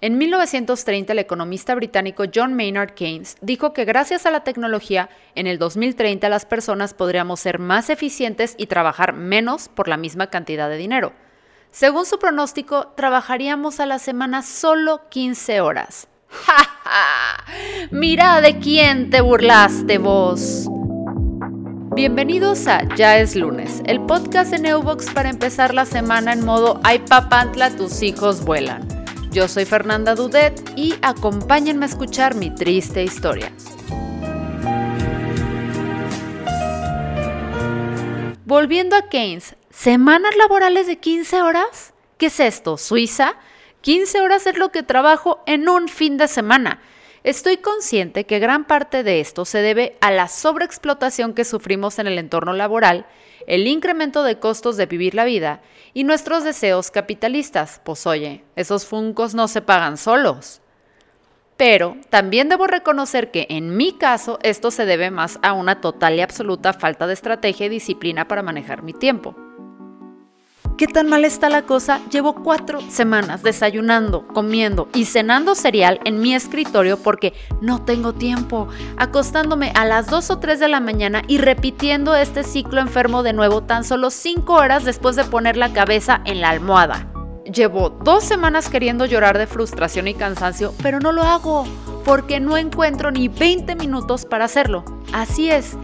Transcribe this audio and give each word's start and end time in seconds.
En 0.00 0.16
1930, 0.16 1.12
el 1.12 1.18
economista 1.18 1.74
británico 1.74 2.22
John 2.32 2.54
Maynard 2.54 2.94
Keynes 2.94 3.36
dijo 3.40 3.72
que 3.72 3.84
gracias 3.84 4.26
a 4.26 4.30
la 4.30 4.44
tecnología, 4.44 5.10
en 5.34 5.48
el 5.48 5.58
2030 5.58 6.28
las 6.28 6.46
personas 6.46 6.94
podríamos 6.94 7.40
ser 7.40 7.58
más 7.58 7.90
eficientes 7.90 8.54
y 8.58 8.66
trabajar 8.66 9.12
menos 9.12 9.68
por 9.68 9.88
la 9.88 9.96
misma 9.96 10.28
cantidad 10.28 10.68
de 10.68 10.76
dinero. 10.76 11.12
Según 11.72 12.06
su 12.06 12.20
pronóstico, 12.20 12.92
trabajaríamos 12.96 13.80
a 13.80 13.86
la 13.86 13.98
semana 13.98 14.42
solo 14.42 15.08
15 15.08 15.60
horas. 15.60 16.06
¡Ja, 16.28 16.64
ja! 16.84 17.44
Mira 17.90 18.40
de 18.40 18.60
quién 18.60 19.10
te 19.10 19.20
burlaste 19.20 19.98
vos. 19.98 20.68
Bienvenidos 21.96 22.68
a 22.68 22.84
Ya 22.94 23.18
es 23.18 23.34
lunes, 23.34 23.82
el 23.86 24.00
podcast 24.02 24.52
de 24.52 24.60
Neubox 24.60 25.10
para 25.10 25.28
empezar 25.28 25.74
la 25.74 25.84
semana 25.84 26.32
en 26.32 26.44
modo 26.44 26.80
Ay 26.84 27.00
papantla, 27.00 27.70
tus 27.70 28.02
hijos 28.02 28.44
vuelan. 28.44 28.97
Yo 29.30 29.46
soy 29.46 29.66
Fernanda 29.66 30.14
Dudet 30.14 30.58
y 30.74 30.94
acompáñenme 31.02 31.84
a 31.84 31.88
escuchar 31.88 32.34
mi 32.34 32.54
triste 32.54 33.02
historia. 33.02 33.52
Volviendo 38.46 38.96
a 38.96 39.10
Keynes, 39.10 39.54
¿semanas 39.68 40.34
laborales 40.36 40.86
de 40.86 40.98
15 40.98 41.42
horas? 41.42 41.92
¿Qué 42.16 42.26
es 42.26 42.40
esto? 42.40 42.78
¿Suiza? 42.78 43.34
15 43.82 44.20
horas 44.20 44.46
es 44.46 44.56
lo 44.56 44.72
que 44.72 44.82
trabajo 44.82 45.42
en 45.44 45.68
un 45.68 45.88
fin 45.88 46.16
de 46.16 46.26
semana. 46.26 46.80
Estoy 47.22 47.58
consciente 47.58 48.24
que 48.24 48.38
gran 48.38 48.64
parte 48.64 49.02
de 49.02 49.20
esto 49.20 49.44
se 49.44 49.58
debe 49.58 49.98
a 50.00 50.10
la 50.10 50.28
sobreexplotación 50.28 51.34
que 51.34 51.44
sufrimos 51.44 51.98
en 51.98 52.06
el 52.06 52.18
entorno 52.18 52.54
laboral, 52.54 53.04
el 53.48 53.66
incremento 53.66 54.22
de 54.22 54.38
costos 54.38 54.76
de 54.76 54.86
vivir 54.86 55.14
la 55.14 55.24
vida 55.24 55.62
y 55.94 56.04
nuestros 56.04 56.44
deseos 56.44 56.90
capitalistas. 56.92 57.80
Pues 57.82 58.06
oye, 58.06 58.44
esos 58.54 58.86
funcos 58.86 59.34
no 59.34 59.48
se 59.48 59.62
pagan 59.62 59.96
solos. 59.96 60.60
Pero 61.56 61.96
también 62.10 62.48
debo 62.48 62.68
reconocer 62.68 63.32
que 63.32 63.46
en 63.50 63.76
mi 63.76 63.92
caso 63.92 64.38
esto 64.42 64.70
se 64.70 64.86
debe 64.86 65.10
más 65.10 65.40
a 65.42 65.54
una 65.54 65.80
total 65.80 66.14
y 66.14 66.20
absoluta 66.20 66.72
falta 66.72 67.08
de 67.08 67.14
estrategia 67.14 67.66
y 67.66 67.70
disciplina 67.70 68.28
para 68.28 68.44
manejar 68.44 68.82
mi 68.82 68.92
tiempo. 68.92 69.34
¿Qué 70.78 70.86
tan 70.86 71.08
mal 71.08 71.24
está 71.24 71.50
la 71.50 71.62
cosa? 71.62 72.00
Llevo 72.08 72.36
cuatro 72.44 72.80
semanas 72.88 73.42
desayunando, 73.42 74.28
comiendo 74.28 74.88
y 74.94 75.06
cenando 75.06 75.56
cereal 75.56 75.98
en 76.04 76.20
mi 76.20 76.36
escritorio 76.36 76.98
porque 76.98 77.32
no 77.60 77.84
tengo 77.84 78.12
tiempo, 78.12 78.68
acostándome 78.96 79.72
a 79.74 79.84
las 79.84 80.06
2 80.06 80.30
o 80.30 80.38
3 80.38 80.60
de 80.60 80.68
la 80.68 80.78
mañana 80.78 81.22
y 81.26 81.38
repitiendo 81.38 82.14
este 82.14 82.44
ciclo 82.44 82.80
enfermo 82.80 83.24
de 83.24 83.32
nuevo 83.32 83.64
tan 83.64 83.82
solo 83.82 84.10
5 84.10 84.52
horas 84.52 84.84
después 84.84 85.16
de 85.16 85.24
poner 85.24 85.56
la 85.56 85.72
cabeza 85.72 86.20
en 86.24 86.40
la 86.40 86.50
almohada. 86.50 87.12
Llevo 87.52 87.90
dos 87.90 88.22
semanas 88.22 88.68
queriendo 88.68 89.04
llorar 89.04 89.36
de 89.36 89.48
frustración 89.48 90.06
y 90.06 90.14
cansancio, 90.14 90.72
pero 90.80 91.00
no 91.00 91.10
lo 91.10 91.24
hago 91.24 91.64
porque 92.04 92.38
no 92.38 92.56
encuentro 92.56 93.10
ni 93.10 93.26
20 93.26 93.74
minutos 93.74 94.26
para 94.26 94.44
hacerlo. 94.44 94.84
Así 95.12 95.50
es, 95.50 95.76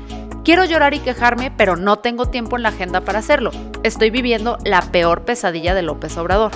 Quiero 0.44 0.66
llorar 0.66 0.92
y 0.92 0.98
quejarme, 0.98 1.50
pero 1.50 1.74
no 1.74 2.00
tengo 2.00 2.26
tiempo 2.26 2.56
en 2.56 2.64
la 2.64 2.68
agenda 2.68 3.00
para 3.00 3.20
hacerlo. 3.20 3.50
Estoy 3.82 4.10
viviendo 4.10 4.58
la 4.62 4.82
peor 4.82 5.22
pesadilla 5.22 5.72
de 5.72 5.80
López 5.80 6.18
Obrador. 6.18 6.52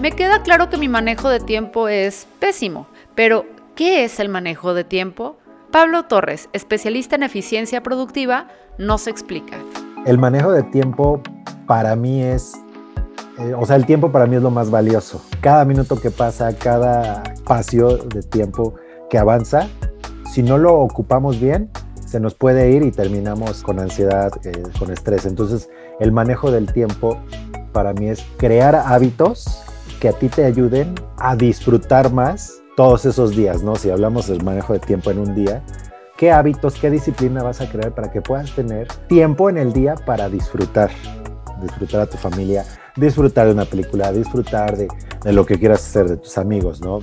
Me 0.00 0.10
queda 0.10 0.42
claro 0.42 0.70
que 0.70 0.76
mi 0.76 0.88
manejo 0.88 1.28
de 1.28 1.38
tiempo 1.38 1.86
es 1.86 2.26
pésimo, 2.40 2.88
pero 3.14 3.46
¿qué 3.76 4.02
es 4.02 4.18
el 4.18 4.28
manejo 4.28 4.74
de 4.74 4.82
tiempo? 4.82 5.36
Pablo 5.70 6.06
Torres, 6.06 6.48
especialista 6.52 7.14
en 7.14 7.22
eficiencia 7.22 7.80
productiva, 7.80 8.48
nos 8.76 9.06
explica. 9.06 9.56
El 10.04 10.18
manejo 10.18 10.50
de 10.50 10.64
tiempo 10.64 11.22
para 11.68 11.94
mí 11.94 12.20
es, 12.20 12.54
eh, 13.38 13.54
o 13.54 13.64
sea, 13.66 13.76
el 13.76 13.86
tiempo 13.86 14.10
para 14.10 14.26
mí 14.26 14.34
es 14.34 14.42
lo 14.42 14.50
más 14.50 14.68
valioso. 14.68 15.22
Cada 15.40 15.64
minuto 15.64 16.00
que 16.00 16.10
pasa, 16.10 16.56
cada 16.56 17.22
espacio 17.22 17.98
de 17.98 18.24
tiempo 18.24 18.74
que 19.08 19.16
avanza, 19.16 19.68
si 20.32 20.42
no 20.42 20.58
lo 20.58 20.74
ocupamos 20.74 21.38
bien, 21.40 21.70
se 22.08 22.20
nos 22.20 22.34
puede 22.34 22.70
ir 22.70 22.82
y 22.82 22.90
terminamos 22.90 23.62
con 23.62 23.78
ansiedad, 23.78 24.32
eh, 24.44 24.62
con 24.78 24.90
estrés. 24.90 25.26
Entonces, 25.26 25.68
el 26.00 26.10
manejo 26.10 26.50
del 26.50 26.72
tiempo 26.72 27.18
para 27.72 27.92
mí 27.92 28.08
es 28.08 28.24
crear 28.38 28.74
hábitos 28.74 29.62
que 30.00 30.08
a 30.08 30.12
ti 30.12 30.28
te 30.28 30.44
ayuden 30.44 30.94
a 31.18 31.36
disfrutar 31.36 32.10
más 32.10 32.62
todos 32.76 33.04
esos 33.04 33.36
días, 33.36 33.62
¿no? 33.62 33.76
Si 33.76 33.90
hablamos 33.90 34.28
del 34.28 34.42
manejo 34.42 34.72
de 34.72 34.78
tiempo 34.78 35.10
en 35.10 35.18
un 35.18 35.34
día, 35.34 35.62
¿qué 36.16 36.32
hábitos, 36.32 36.76
qué 36.76 36.90
disciplina 36.90 37.42
vas 37.42 37.60
a 37.60 37.68
crear 37.68 37.94
para 37.94 38.10
que 38.10 38.22
puedas 38.22 38.54
tener 38.54 38.88
tiempo 39.08 39.50
en 39.50 39.58
el 39.58 39.72
día 39.74 39.94
para 40.06 40.30
disfrutar? 40.30 40.90
Disfrutar 41.60 42.02
a 42.02 42.06
tu 42.06 42.16
familia, 42.16 42.64
disfrutar 42.96 43.48
de 43.48 43.52
una 43.52 43.64
película, 43.66 44.12
disfrutar 44.12 44.78
de, 44.78 44.88
de 45.24 45.32
lo 45.32 45.44
que 45.44 45.58
quieras 45.58 45.80
hacer, 45.80 46.08
de 46.08 46.16
tus 46.16 46.38
amigos, 46.38 46.80
¿no? 46.80 47.00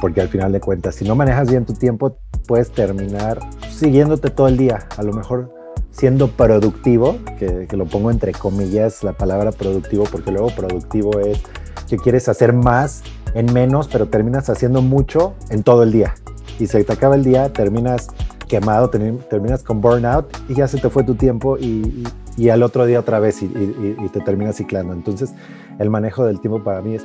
Porque 0.00 0.20
al 0.20 0.28
final 0.28 0.52
de 0.52 0.60
cuentas, 0.60 0.94
si 0.94 1.04
no 1.04 1.16
manejas 1.16 1.50
bien 1.50 1.64
tu 1.64 1.72
tiempo, 1.72 2.18
puedes 2.48 2.72
terminar 2.72 3.38
siguiéndote 3.70 4.30
todo 4.30 4.48
el 4.48 4.56
día, 4.56 4.88
a 4.96 5.02
lo 5.04 5.12
mejor 5.12 5.54
siendo 5.92 6.28
productivo, 6.28 7.18
que, 7.38 7.68
lo 7.76 7.84
pongo 7.86 8.10
entre 8.10 8.32
comillas 8.32 9.04
la 9.04 9.12
palabra 9.12 9.52
productivo, 9.52 10.04
porque 10.10 10.32
luego 10.32 10.48
productivo 10.50 11.20
es 11.20 11.40
que 11.88 11.98
quieres 11.98 12.28
hacer 12.28 12.52
más 12.52 13.02
en 13.34 13.52
menos, 13.52 13.88
pero 13.88 14.06
terminas 14.06 14.48
haciendo 14.48 14.80
mucho 14.80 15.34
en 15.50 15.62
todo 15.62 15.82
el 15.82 15.92
día. 15.92 16.14
Y 16.58 16.66
se 16.66 16.82
te 16.82 16.92
acaba 16.92 17.14
el 17.14 17.24
día, 17.24 17.52
terminas 17.52 18.08
quemado, 18.48 18.90
terminas 18.90 19.62
con 19.62 19.80
burnout 19.80 20.26
y 20.48 20.54
ya 20.54 20.66
se 20.66 20.78
te 20.78 20.88
fue 20.88 21.04
tu 21.04 21.14
tiempo 21.14 21.58
y, 21.58 22.04
al 22.50 22.62
otro 22.62 22.86
día 22.86 23.00
otra 23.00 23.18
vez 23.18 23.42
y, 23.42 23.46
y 23.46 24.08
te 24.10 24.20
terminas 24.20 24.56
ciclando. 24.56 24.94
Entonces, 24.94 25.34
el 25.78 25.90
manejo 25.90 26.24
del 26.24 26.40
tiempo 26.40 26.62
para 26.62 26.80
mí 26.80 26.94
es 26.94 27.04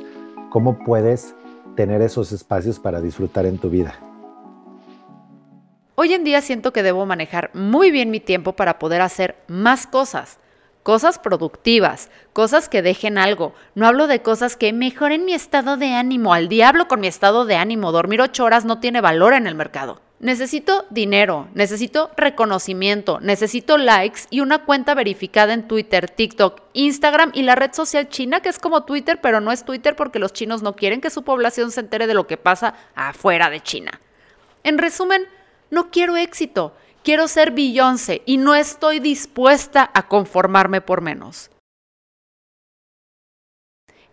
cómo 0.50 0.78
puedes 0.78 1.34
tener 1.76 2.00
esos 2.00 2.32
espacios 2.32 2.78
para 2.78 3.00
disfrutar 3.00 3.44
en 3.44 3.58
tu 3.58 3.68
vida. 3.68 3.94
Hoy 5.96 6.12
en 6.12 6.24
día 6.24 6.40
siento 6.40 6.72
que 6.72 6.82
debo 6.82 7.06
manejar 7.06 7.50
muy 7.54 7.92
bien 7.92 8.10
mi 8.10 8.18
tiempo 8.18 8.54
para 8.54 8.80
poder 8.80 9.00
hacer 9.00 9.36
más 9.46 9.86
cosas. 9.86 10.40
Cosas 10.82 11.20
productivas, 11.20 12.10
cosas 12.32 12.68
que 12.68 12.82
dejen 12.82 13.16
algo. 13.16 13.54
No 13.76 13.86
hablo 13.86 14.08
de 14.08 14.20
cosas 14.20 14.56
que 14.56 14.72
mejoren 14.72 15.24
mi 15.24 15.34
estado 15.34 15.76
de 15.76 15.94
ánimo. 15.94 16.34
Al 16.34 16.48
diablo 16.48 16.88
con 16.88 17.00
mi 17.00 17.06
estado 17.06 17.44
de 17.44 17.54
ánimo. 17.54 17.92
Dormir 17.92 18.20
ocho 18.20 18.44
horas 18.44 18.64
no 18.64 18.80
tiene 18.80 19.00
valor 19.00 19.34
en 19.34 19.46
el 19.46 19.54
mercado. 19.54 20.00
Necesito 20.18 20.84
dinero, 20.90 21.48
necesito 21.54 22.10
reconocimiento, 22.16 23.20
necesito 23.20 23.78
likes 23.78 24.22
y 24.30 24.40
una 24.40 24.64
cuenta 24.64 24.94
verificada 24.94 25.52
en 25.52 25.68
Twitter, 25.68 26.08
TikTok, 26.08 26.60
Instagram 26.72 27.30
y 27.34 27.42
la 27.42 27.54
red 27.56 27.72
social 27.72 28.08
china 28.08 28.40
que 28.40 28.48
es 28.48 28.58
como 28.58 28.84
Twitter, 28.84 29.20
pero 29.20 29.40
no 29.40 29.52
es 29.52 29.64
Twitter 29.64 29.94
porque 29.96 30.18
los 30.18 30.32
chinos 30.32 30.62
no 30.62 30.76
quieren 30.76 31.00
que 31.00 31.10
su 31.10 31.22
población 31.22 31.70
se 31.70 31.80
entere 31.80 32.06
de 32.06 32.14
lo 32.14 32.26
que 32.26 32.36
pasa 32.36 32.74
afuera 32.94 33.50
de 33.50 33.60
China. 33.60 34.00
En 34.62 34.78
resumen, 34.78 35.26
no 35.70 35.90
quiero 35.90 36.16
éxito, 36.16 36.74
quiero 37.02 37.28
ser 37.28 37.50
Beyoncé 37.50 38.22
y 38.26 38.36
no 38.36 38.54
estoy 38.54 39.00
dispuesta 39.00 39.90
a 39.92 40.06
conformarme 40.08 40.80
por 40.80 41.00
menos. 41.00 41.50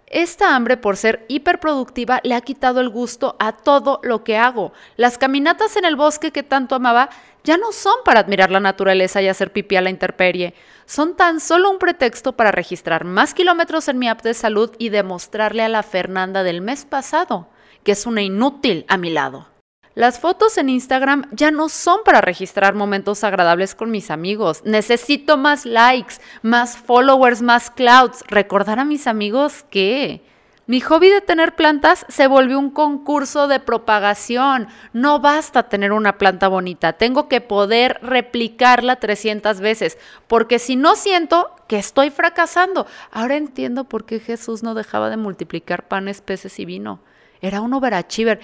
Esta 0.07 0.55
hambre 0.55 0.75
por 0.75 0.97
ser 0.97 1.25
hiperproductiva 1.29 2.19
le 2.23 2.35
ha 2.35 2.41
quitado 2.41 2.81
el 2.81 2.89
gusto 2.89 3.37
a 3.39 3.53
todo 3.53 4.01
lo 4.03 4.25
que 4.25 4.37
hago. 4.37 4.73
Las 4.97 5.17
caminatas 5.17 5.77
en 5.77 5.85
el 5.85 5.95
bosque 5.95 6.31
que 6.31 6.43
tanto 6.43 6.75
amaba 6.75 7.09
ya 7.45 7.55
no 7.55 7.71
son 7.71 7.95
para 8.03 8.19
admirar 8.19 8.51
la 8.51 8.59
naturaleza 8.59 9.21
y 9.21 9.29
hacer 9.29 9.53
pipí 9.53 9.77
a 9.77 9.81
la 9.81 9.89
intemperie. 9.89 10.53
Son 10.85 11.15
tan 11.15 11.39
solo 11.39 11.71
un 11.71 11.79
pretexto 11.79 12.33
para 12.33 12.51
registrar 12.51 13.05
más 13.05 13.33
kilómetros 13.33 13.87
en 13.87 13.99
mi 13.99 14.09
app 14.09 14.21
de 14.21 14.33
salud 14.33 14.71
y 14.77 14.89
demostrarle 14.89 15.63
a 15.63 15.69
la 15.69 15.81
Fernanda 15.81 16.43
del 16.43 16.59
mes 16.59 16.83
pasado 16.83 17.47
que 17.83 17.93
es 17.93 18.05
una 18.05 18.21
inútil 18.21 18.85
a 18.87 18.97
mi 18.97 19.09
lado. 19.09 19.50
Las 19.93 20.19
fotos 20.19 20.57
en 20.57 20.69
Instagram 20.69 21.27
ya 21.31 21.51
no 21.51 21.67
son 21.67 21.99
para 22.05 22.21
registrar 22.21 22.75
momentos 22.75 23.25
agradables 23.25 23.75
con 23.75 23.91
mis 23.91 24.09
amigos. 24.09 24.61
Necesito 24.63 25.35
más 25.35 25.65
likes, 25.65 26.15
más 26.41 26.77
followers, 26.77 27.41
más 27.41 27.69
clouds. 27.69 28.23
Recordar 28.29 28.79
a 28.79 28.85
mis 28.85 29.05
amigos 29.05 29.65
que 29.69 30.23
mi 30.65 30.79
hobby 30.79 31.09
de 31.09 31.19
tener 31.19 31.57
plantas 31.57 32.05
se 32.07 32.27
volvió 32.27 32.57
un 32.57 32.69
concurso 32.69 33.49
de 33.49 33.59
propagación. 33.59 34.69
No 34.93 35.19
basta 35.19 35.67
tener 35.67 35.91
una 35.91 36.17
planta 36.17 36.47
bonita, 36.47 36.93
tengo 36.93 37.27
que 37.27 37.41
poder 37.41 37.99
replicarla 38.01 38.95
300 38.95 39.59
veces, 39.59 39.97
porque 40.27 40.59
si 40.59 40.77
no 40.77 40.95
siento 40.95 41.53
que 41.67 41.77
estoy 41.77 42.11
fracasando. 42.11 42.87
Ahora 43.11 43.35
entiendo 43.35 43.83
por 43.83 44.05
qué 44.05 44.21
Jesús 44.21 44.63
no 44.63 44.73
dejaba 44.73 45.09
de 45.09 45.17
multiplicar 45.17 45.89
panes, 45.89 46.21
peces 46.21 46.57
y 46.59 46.63
vino 46.63 47.01
era 47.41 47.61
un 47.61 47.73
overachiever. 47.73 48.39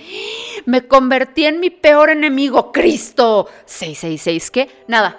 Me 0.65 0.87
convertí 0.87 1.45
en 1.45 1.59
mi 1.59 1.69
peor 1.69 2.09
enemigo, 2.09 2.71
Cristo. 2.71 3.47
666, 3.65 4.51
¿qué? 4.51 4.69
Nada. 4.87 5.17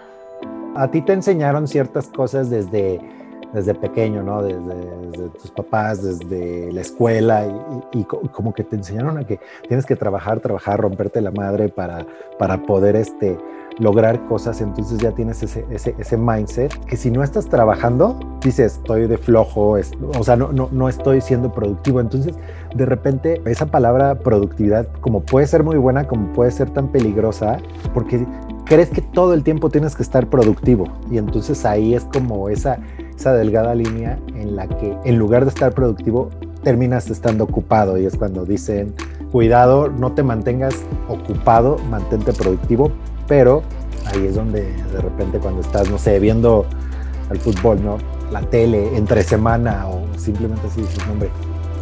A 0.77 0.91
ti 0.91 1.03
te 1.03 1.13
enseñaron 1.13 1.67
ciertas 1.67 2.09
cosas 2.09 2.51
desde 2.51 3.01
desde 3.53 3.75
pequeño, 3.75 4.23
¿no? 4.23 4.43
Desde, 4.43 5.29
tus 5.41 5.51
papás, 5.51 6.03
desde 6.03 6.73
la 6.73 6.81
escuela 6.81 7.47
y, 7.93 8.05
como 8.05 8.53
que 8.53 8.65
te 8.65 8.77
enseñaron 8.77 9.19
a 9.19 9.27
que 9.27 9.41
tienes 9.67 9.87
que 9.87 9.97
trabajar, 9.97 10.41
trabajar, 10.41 10.81
romperte 10.81 11.21
la 11.21 11.31
madre 11.31 11.69
para, 11.69 12.07
para 12.39 12.63
poder 12.63 12.97
este, 12.97 13.39
lograr 13.79 14.27
cosas, 14.27 14.61
entonces 14.61 14.99
ya 14.99 15.13
tienes 15.13 15.43
ese, 15.43 15.65
ese, 15.71 16.17
mindset 16.17 16.73
que 16.85 16.97
si 16.97 17.11
no 17.11 17.23
estás 17.23 17.49
trabajando, 17.49 18.19
dices, 18.43 18.77
estoy 18.77 19.07
de 19.07 19.19
flojo, 19.19 19.79
o 20.19 20.25
sea, 20.25 20.37
no, 20.37 20.53
no, 20.53 20.69
no 20.73 20.89
estoy 20.89 21.21
siendo 21.21 21.53
productivo. 21.53 22.01
Entonces, 22.01 22.35
de 22.75 22.87
repente, 22.87 23.41
esa 23.45 23.67
palabra 23.67 24.17
productividad, 24.17 24.89
como 25.01 25.21
puede 25.21 25.47
ser 25.47 25.63
muy 25.63 25.77
buena, 25.77 26.07
como 26.07 26.33
puede 26.33 26.51
ser 26.51 26.71
tan 26.71 26.89
peligrosa, 26.89 27.59
porque 27.95 28.27
crees 28.65 28.91
que 28.91 29.01
todo 29.01 29.33
el 29.33 29.43
tiempo 29.43 29.71
tienes 29.71 29.95
que 29.95 30.03
estar 30.03 30.29
productivo. 30.29 30.87
Y 31.11 31.19
entonces 31.19 31.65
ahí 31.65 31.95
es 31.95 32.05
como 32.05 32.49
esa, 32.49 32.79
esa 33.17 33.33
delgada 33.33 33.75
línea 33.75 34.19
en 34.35 34.57
la 34.57 34.69
que 34.69 34.97
en 35.05 35.19
lugar 35.19 35.45
de 35.45 35.51
estar 35.51 35.73
productivo, 35.73 36.31
terminas 36.63 37.09
estando 37.11 37.45
ocupado. 37.45 37.97
Y 37.97 38.07
es 38.07 38.17
cuando 38.17 38.45
dicen, 38.45 38.95
cuidado, 39.33 39.89
no 39.89 40.13
te 40.13 40.23
mantengas 40.23 40.75
ocupado, 41.09 41.79
mantente 41.91 42.33
productivo, 42.33 42.91
pero 43.29 43.63
ahí 44.07 44.27
es 44.27 44.35
donde 44.35 44.63
de 44.63 45.01
repente 45.01 45.39
cuando 45.39 45.61
estás, 45.61 45.89
no 45.91 45.99
sé, 45.99 46.19
viendo 46.19 46.67
el 47.31 47.39
fútbol, 47.39 47.85
¿no? 47.85 47.99
La 48.33 48.41
tele 48.41 48.97
entre 48.97 49.23
semana 49.23 49.87
o 49.87 50.05
simplemente 50.19 50.67
así 50.67 50.81
dices, 50.81 50.99
hombre, 51.11 51.31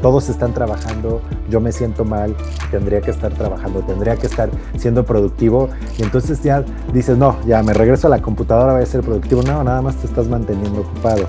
todos 0.03 0.29
están 0.29 0.53
trabajando, 0.53 1.21
yo 1.49 1.61
me 1.61 1.73
siento 1.73 2.05
mal, 2.05 2.35
tendría 2.71 3.01
que 3.01 3.11
estar 3.11 3.33
trabajando, 3.33 3.81
tendría 3.81 4.17
que 4.17 4.27
estar 4.27 4.51
siendo 4.77 5.05
productivo 5.05 5.69
y 5.99 6.03
entonces 6.03 6.43
ya 6.43 6.65
dices, 6.93 7.17
no, 7.17 7.37
ya 7.47 7.63
me 7.63 7.73
regreso 7.73 8.07
a 8.09 8.11
la 8.11 8.21
computadora, 8.21 8.75
voy 8.75 8.83
a 8.83 8.87
ser 8.87 9.01
productivo, 9.01 9.43
no, 9.43 9.65
nada 9.65 9.81
más 9.83 9.97
te 9.97 10.07
estás 10.07 10.29
manteniendo 10.29 10.81
ocupado. 10.81 11.27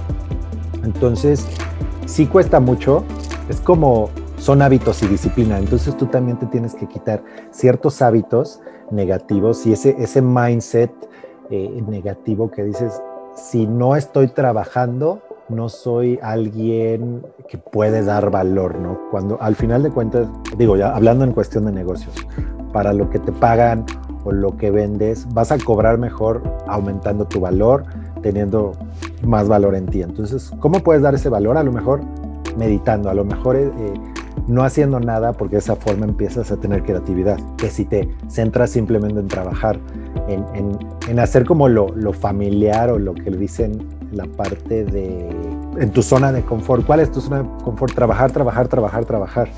Entonces, 0.84 1.46
sí 2.06 2.25
cuesta 2.28 2.60
mucho, 2.60 3.04
es 3.50 3.62
como 3.62 4.10
son 4.38 4.62
hábitos 4.62 5.02
y 5.02 5.08
disciplina, 5.08 5.58
entonces 5.58 5.98
tú 5.98 6.06
también 6.06 6.38
te 6.38 6.46
tienes 6.46 6.75
que 6.75 6.88
quitar 6.88 7.24
ciertos 7.52 8.02
hábitos 8.02 8.60
negativos 8.92 9.66
y 9.66 9.74
ese, 9.74 9.95
ese 10.00 10.22
mindset 10.22 10.92
eh, 11.50 11.84
negativo 11.88 12.51
que 12.51 12.63
dices, 12.63 13.01
si 13.36 13.68
no 13.68 13.95
estoy 13.95 14.28
trabajando, 14.28 15.22
no 15.50 15.69
soy 15.69 16.19
alguien 16.22 17.25
que 17.48 17.57
puede 17.57 18.04
dar 18.04 18.30
valor, 18.31 18.78
¿no? 18.80 19.00
Cuando 19.12 19.42
al 19.42 19.56
final 19.56 19.84
de 19.84 19.92
cuentas, 19.92 20.28
digo, 20.57 20.75
ya 20.75 20.94
hablando 20.95 21.24
en 21.24 21.31
cuestión 21.31 21.66
de 21.66 21.72
negocios, 21.72 22.13
para 22.74 22.94
lo 22.94 23.10
que 23.10 23.19
te 23.19 23.31
pagan 23.31 23.86
o 24.25 24.31
lo 24.31 24.57
que 24.57 24.72
vendes, 24.72 25.25
vas 25.34 25.51
a 25.51 25.57
cobrar 25.57 25.98
mejor 25.98 26.44
aumentando 26.68 27.25
tu 27.25 27.39
valor, 27.39 27.86
teniendo 28.22 28.74
más 29.24 29.48
valor 29.48 29.75
en 29.75 29.86
ti. 29.86 30.01
Entonces, 30.01 30.51
¿cómo 30.60 30.80
puedes 30.80 31.01
dar 31.01 31.16
ese 31.16 31.30
valor? 31.30 31.57
A 31.57 31.63
lo 31.63 31.72
mejor 31.72 32.01
meditando, 32.57 33.10
a 33.10 33.13
lo 33.13 33.24
mejor 33.24 33.56
eh, 33.56 33.72
no 34.48 34.64
haciendo 34.64 35.00
nada 35.00 35.34
porque 35.34 35.56
de 35.56 35.60
esa 35.60 35.76
forma 35.76 36.06
empiezas 36.06 36.52
a 36.52 36.58
tener 36.58 36.84
creatividad, 36.84 37.38
que 37.58 37.70
si 37.70 37.86
te 37.86 38.10
centras 38.28 38.72
simplemente 38.72 39.20
en 39.20 39.28
trabajar, 39.28 39.80
en, 40.28 41.20
hacer 41.20 41.46
como 41.46 41.68
lo, 41.68 42.14
familiar 42.14 42.90
o 42.90 43.00
lo 43.00 43.14
que 43.14 43.30
dicen 43.32 43.86
la 44.12 44.26
parte 44.26 44.86
de, 44.86 45.30
en 45.80 45.92
tu 45.92 46.02
zona 46.02 46.32
de 46.32 46.42
confort. 46.44 46.86
¿Cuál 46.86 47.02
es 47.02 47.12
tu 47.12 47.20
zona 47.20 47.44
de 47.44 47.50
confort? 47.64 47.94
Trabajar, 47.94 48.32
trabajar, 48.32 48.68
trabajar, 48.68 49.06
trabajar. 49.06 49.50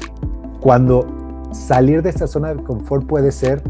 Cuando 0.59 1.05
salir 1.51 2.01
de 2.01 2.09
esa 2.09 2.27
zona 2.27 2.53
de 2.53 2.63
confort 2.63 3.05
puede 3.05 3.31
ser 3.31 3.61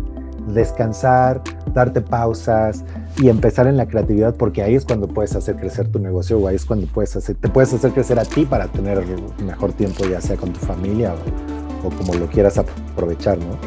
descansar, 0.48 1.42
darte 1.74 2.01
pausas 2.01 2.83
y 3.17 3.29
empezar 3.29 3.67
en 3.67 3.77
la 3.77 3.88
creatividad, 3.88 4.35
porque 4.35 4.61
ahí 4.61 4.75
es 4.75 4.85
cuando 4.85 5.07
puedes 5.07 5.35
hacer 5.35 5.56
crecer 5.57 5.91
tu 5.91 6.00
negocio 6.00 6.38
o 6.38 6.47
ahí 6.47 6.56
es 6.56 6.65
cuando 6.65 6.88
puedes 6.88 7.15
hacer, 7.15 7.35
te 7.35 7.50
puedes 7.50 7.73
hacer 7.73 7.91
crecer 7.91 8.19
a 8.19 8.25
ti 8.25 8.45
para 8.45 8.67
tener 8.67 9.03
mejor 9.44 9.73
tiempo, 9.73 10.06
ya 10.06 10.21
sea 10.21 10.38
con 10.38 10.53
tu 10.53 10.59
familia 10.59 11.13
o, 11.13 11.88
o 11.88 11.91
como 11.91 12.13
lo 12.13 12.27
quieras 12.27 12.57
aprovechar, 12.57 13.38
¿no? 13.38 13.57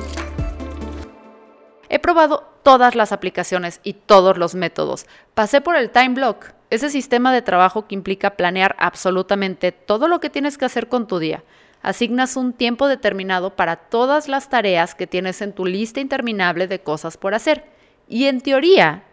He 1.89 1.99
probado 1.99 2.45
todas 2.63 2.95
las 2.95 3.13
aplicaciones 3.13 3.81
y 3.83 3.93
todos 3.93 4.39
los 4.39 4.55
métodos. 4.55 5.07
Pasé 5.35 5.61
por 5.61 5.77
el 5.77 5.91
time 5.91 6.15
block, 6.15 6.47
ese 6.71 6.89
sistema 6.89 7.33
de 7.33 7.43
trabajo 7.43 7.87
que 7.87 7.95
implica 7.95 8.37
planear 8.37 8.77
absolutamente 8.79 9.73
todo 9.73 10.09
lo 10.09 10.21
que 10.21 10.31
tienes 10.31 10.57
que 10.57 10.65
hacer 10.65 10.89
con 10.89 11.07
tu 11.07 11.19
día 11.19 11.45
asignas 11.83 12.37
un 12.37 12.53
tiempo 12.53 12.89
determinado 12.89 13.57
para 13.57 13.77
todas 13.77 14.29
las 14.29 14.49
tareas 14.49 14.95
que 14.95 15.07
tienes 15.07 15.43
en 15.43 15.53
tu 15.53 15.67
lista 15.67 16.01
interminable 16.01 16.69
de 16.69 16.81
cosas 16.81 17.17
por 17.17 17.35
hacer. 17.35 17.65
Y 18.09 18.27
en 18.27 18.41
teoría, 18.41 19.05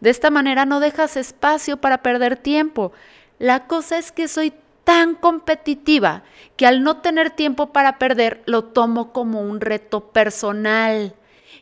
de 0.00 0.10
esta 0.10 0.30
manera 0.30 0.64
no 0.64 0.80
dejas 0.80 1.16
espacio 1.16 1.76
para 1.78 2.02
perder 2.02 2.36
tiempo. 2.36 2.92
La 3.38 3.66
cosa 3.66 3.98
es 3.98 4.12
que 4.12 4.28
soy 4.28 4.52
tan 4.84 5.14
competitiva 5.14 6.22
que 6.56 6.66
al 6.66 6.82
no 6.82 6.98
tener 6.98 7.30
tiempo 7.30 7.72
para 7.72 7.98
perder 7.98 8.42
lo 8.46 8.64
tomo 8.64 9.12
como 9.12 9.42
un 9.42 9.60
reto 9.60 10.08
personal. 10.12 11.14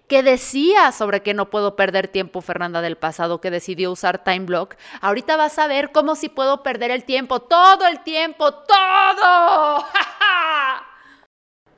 ¿Qué 0.06 0.22
decía 0.22 0.92
sobre 0.92 1.22
que 1.22 1.34
no 1.34 1.50
puedo 1.50 1.74
perder 1.74 2.06
tiempo 2.06 2.40
Fernanda 2.40 2.80
del 2.80 2.96
pasado 2.96 3.40
que 3.40 3.50
decidió 3.50 3.90
usar 3.90 4.22
Time 4.22 4.46
Block? 4.46 4.76
Ahorita 5.00 5.36
vas 5.36 5.58
a 5.58 5.66
ver 5.66 5.90
cómo 5.90 6.14
si 6.14 6.28
puedo 6.28 6.62
perder 6.62 6.92
el 6.92 7.02
tiempo, 7.02 7.40
todo 7.40 7.88
el 7.88 8.00
tiempo, 8.04 8.54
todo. 8.54 9.84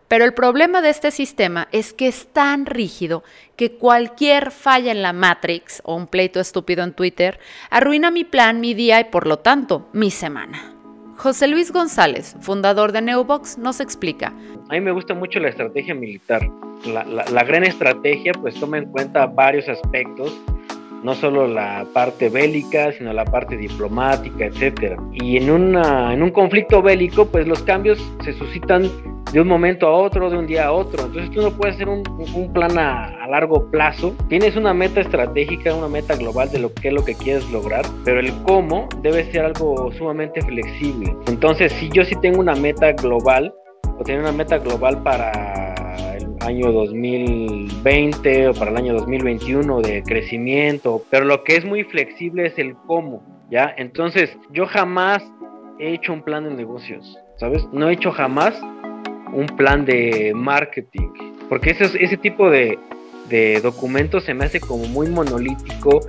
Pero 0.09 0.25
el 0.25 0.33
problema 0.33 0.81
de 0.81 0.89
este 0.89 1.11
sistema 1.11 1.69
es 1.71 1.93
que 1.93 2.09
es 2.09 2.29
tan 2.33 2.65
rígido 2.65 3.23
que 3.57 3.73
cualquier 3.73 4.51
falla 4.51 4.91
en 4.91 5.03
la 5.03 5.13
Matrix 5.13 5.83
o 5.85 5.95
un 5.95 6.07
pleito 6.07 6.41
estúpido 6.41 6.83
en 6.83 6.95
Twitter 6.95 7.39
arruina 7.71 8.11
mi 8.11 8.25
plan, 8.25 8.61
mi 8.61 8.73
día 8.73 9.01
y 9.01 9.05
por 9.05 9.27
lo 9.27 9.39
tanto 9.39 9.89
mi 9.93 10.11
semana. 10.11 10.75
José 11.17 11.49
Luis 11.49 11.73
González, 11.73 12.37
fundador 12.41 12.93
de 12.93 13.03
Neubox, 13.03 13.59
nos 13.59 13.81
explica. 13.81 14.33
A 14.69 14.73
mí 14.73 14.81
me 14.81 14.93
gusta 14.93 15.15
mucho 15.15 15.41
la 15.41 15.49
estrategia 15.49 15.95
militar. 15.95 16.49
La, 16.87 17.43
gran 17.43 17.65
estrategia 17.65 18.33
pues 18.33 18.55
toma 18.55 18.79
en 18.79 18.87
cuenta 18.87 19.27
varios 19.27 19.69
aspectos 19.69 20.33
no 21.03 21.15
solo 21.15 21.47
la 21.47 21.87
parte 21.93 22.29
bélica, 22.29 22.93
sino 22.93 23.13
la 23.13 23.25
parte 23.25 23.57
diplomática, 23.57 24.47
etcétera. 24.47 24.97
Y 25.13 25.37
en, 25.37 25.51
una, 25.51 26.13
en 26.13 26.23
un 26.23 26.31
conflicto 26.31 26.83
bélico, 26.83 27.27
pues 27.27 27.47
los 27.47 27.63
cambios 27.63 28.01
se 28.25 28.33
suscitan 28.33 28.91
de 29.33 29.41
un 29.41 29.49
momento 29.49 29.87
a 29.87 29.93
otro, 29.93 30.31
de 30.31 30.39
un 30.39 30.47
día 30.47 30.67
a 30.67 30.73
otro. 30.73 31.05
Entonces 31.05 31.31
tú 31.31 31.43
no 31.43 31.51
puedes 31.51 31.77
hacer 31.77 31.89
un, 31.89 32.03
plan 32.53 32.79
a, 32.79 33.27
largo 33.29 33.71
plazo. 33.71 34.15
Tienes 34.29 34.57
una 34.57 34.73
meta 34.73 35.01
estratégica, 35.01 35.75
una 35.75 35.89
meta 35.89 36.17
global 36.17 36.51
de 36.51 36.59
lo 36.59 36.73
que 36.73 36.89
es 36.89 36.95
lo 36.95 37.05
que 37.05 37.15
quieres 37.15 37.49
lograr, 37.51 37.85
pero 38.05 38.21
el 38.21 38.33
cómo 38.45 38.89
debe 39.03 39.31
ser 39.31 39.45
algo 39.45 39.93
sumamente 39.93 40.41
flexible. 40.41 41.15
Entonces, 41.27 41.73
si 41.73 41.91
yo 41.91 42.05
sí 42.05 42.15
tengo 42.21 42.41
una 42.41 42.55
meta 42.55 42.93
global, 42.93 43.55
o 43.99 44.05
tener 44.05 44.21
una 44.21 44.33
meta 44.33 44.59
global 44.59 45.03
para 45.03 45.75
año 46.41 46.73
2020 46.73 48.49
o 48.49 48.55
para 48.55 48.71
el 48.71 48.77
año 48.77 48.95
2021 48.95 49.81
de 49.81 50.03
crecimiento, 50.03 51.03
pero 51.11 51.25
lo 51.25 51.45
que 51.45 51.57
es 51.57 51.65
muy 51.65 51.85
flexible 51.85 52.47
es 52.47 52.59
el 52.59 52.75
cómo, 52.87 53.23
¿ya? 53.51 53.75
Entonces, 53.77 54.37
yo 54.51 54.67
jamás 54.67 55.23
he 55.79 55.93
hecho 55.93 56.13
un 56.13 56.23
plan 56.23 56.45
de 56.45 56.55
negocios, 56.55 57.19
¿sabes? 57.37 57.67
No 57.73 57.89
he 57.89 57.93
hecho 57.93 58.13
jamás 58.13 58.59
un 59.33 59.47
plan 59.47 59.85
de 59.85 60.33
marketing, 60.35 61.09
porque 61.49 61.71
ese, 61.71 61.85
ese 62.03 62.17
tipo 62.17 62.51
de, 62.51 62.79
de 63.29 63.61
documentos 63.61 64.25
se 64.25 64.35
me 64.35 64.45
hace 64.45 64.61
como 64.61 64.87
muy 64.87 65.09
monolítico, 65.09 66.01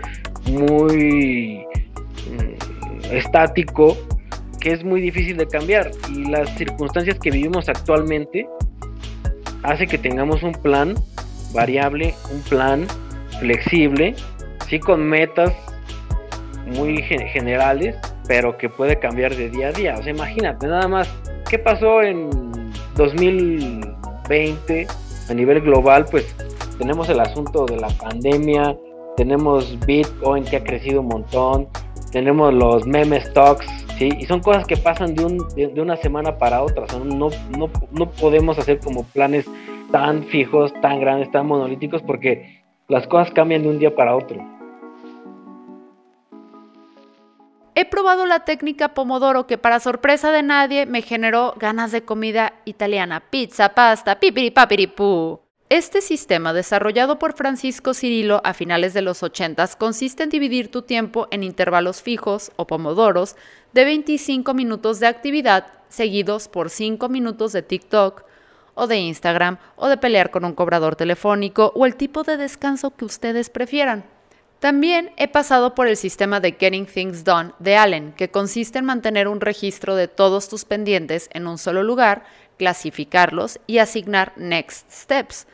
muy 0.45 1.65
mm, 2.29 3.13
estático, 3.13 3.97
que 4.59 4.71
es 4.71 4.83
muy 4.83 5.01
difícil 5.01 5.37
de 5.37 5.47
cambiar. 5.47 5.91
Y 6.13 6.25
las 6.25 6.49
circunstancias 6.57 7.17
que 7.19 7.31
vivimos 7.31 7.69
actualmente 7.69 8.47
hace 9.63 9.87
que 9.87 9.97
tengamos 9.97 10.43
un 10.43 10.53
plan 10.53 10.95
variable, 11.53 12.13
un 12.31 12.41
plan 12.43 12.87
flexible, 13.39 14.15
sí 14.67 14.79
con 14.79 15.07
metas 15.07 15.53
muy 16.65 17.01
generales, 17.01 17.95
pero 18.27 18.57
que 18.57 18.69
puede 18.69 18.99
cambiar 18.99 19.35
de 19.35 19.49
día 19.49 19.69
a 19.69 19.71
día. 19.71 19.95
O 19.97 20.03
sea, 20.03 20.11
imagínate 20.11 20.67
nada 20.67 20.87
más, 20.87 21.09
¿qué 21.49 21.57
pasó 21.57 22.01
en 22.01 22.48
2020 22.99 24.87
a 25.29 25.33
nivel 25.33 25.61
global? 25.61 26.05
Pues 26.11 26.35
tenemos 26.77 27.09
el 27.09 27.19
asunto 27.19 27.65
de 27.65 27.77
la 27.77 27.87
pandemia, 27.87 28.77
tenemos 29.17 29.79
Bitcoin 29.85 30.43
que 30.43 30.57
ha 30.57 30.63
crecido 30.63 31.01
un 31.01 31.07
montón, 31.07 31.67
tenemos 32.11 32.53
los 32.53 32.85
meme 32.85 33.21
stocks 33.21 33.65
y 33.99 34.25
son 34.25 34.39
cosas 34.39 34.65
que 34.65 34.77
pasan 34.77 35.13
de, 35.15 35.25
un, 35.25 35.37
de, 35.55 35.81
una 35.81 35.97
semana 35.97 36.37
para 36.37 36.61
otra. 36.63 36.85
no, 37.03 37.29
no, 37.57 37.69
no 37.91 38.11
podemos 38.11 38.57
hacer 38.57 38.79
como 38.79 39.03
planes 39.03 39.45
tan 39.91 40.23
fijos, 40.23 40.73
tan 40.81 40.99
grandes, 40.99 41.31
tan 41.31 41.47
monolíticos, 41.47 42.01
porque 42.03 42.61
las 42.87 43.07
cosas 43.07 43.31
cambian 43.31 43.63
de 43.63 43.69
un 43.69 43.79
día 43.79 43.93
para 43.95 44.15
otro. 44.15 44.58
He 47.79 47.85
probado 47.85 48.25
la 48.25 48.41
técnica 48.41 48.93
Pomodoro 48.93 49.47
que 49.47 49.57
para 49.57 49.79
sorpresa 49.79 50.33
de 50.33 50.43
nadie 50.43 50.85
me 50.85 51.01
generó 51.01 51.53
ganas 51.57 51.93
de 51.93 52.03
comida 52.03 52.55
italiana, 52.65 53.21
pizza, 53.21 53.69
pasta, 53.69 54.19
pipiri 54.19 54.53
este 55.69 56.01
sistema, 56.01 56.51
desarrollado 56.51 57.19
por 57.19 57.37
Francisco 57.37 57.93
Cirilo 57.93 58.41
a 58.43 58.53
finales 58.53 58.93
de 58.93 59.01
los 59.01 59.23
80, 59.23 59.65
consiste 59.77 60.23
en 60.23 60.29
dividir 60.29 60.69
tu 60.69 60.81
tiempo 60.81 61.29
en 61.31 61.41
intervalos 61.41 62.01
fijos 62.01 62.51
o 62.57 62.67
pomodoros 62.67 63.37
de 63.71 63.85
25 63.85 64.53
minutos 64.53 64.99
de 64.99 65.07
actividad 65.07 65.67
seguidos 65.87 66.49
por 66.49 66.69
5 66.69 67.07
minutos 67.07 67.53
de 67.53 67.61
TikTok 67.61 68.25
o 68.73 68.87
de 68.87 68.97
Instagram 68.97 69.57
o 69.77 69.87
de 69.87 69.95
pelear 69.95 70.31
con 70.31 70.43
un 70.43 70.53
cobrador 70.53 70.97
telefónico 70.97 71.71
o 71.73 71.85
el 71.85 71.95
tipo 71.95 72.23
de 72.23 72.35
descanso 72.35 72.93
que 72.93 73.05
ustedes 73.05 73.49
prefieran. 73.49 74.18
También 74.59 75.11
he 75.15 75.29
pasado 75.29 75.73
por 75.73 75.87
el 75.87 75.95
sistema 75.95 76.41
de 76.41 76.51
Getting 76.51 76.85
Things 76.85 77.23
Done 77.23 77.53
de 77.59 77.77
Allen, 77.77 78.11
que 78.11 78.29
consiste 78.29 78.79
en 78.79 78.85
mantener 78.85 79.29
un 79.29 79.39
registro 79.39 79.95
de 79.95 80.09
todos 80.09 80.49
tus 80.49 80.65
pendientes 80.65 81.29
en 81.31 81.47
un 81.47 81.57
solo 81.57 81.81
lugar, 81.81 82.25
clasificarlos 82.57 83.59
y 83.67 83.77
asignar 83.77 84.33
Next 84.35 84.91
Steps. 84.91 85.47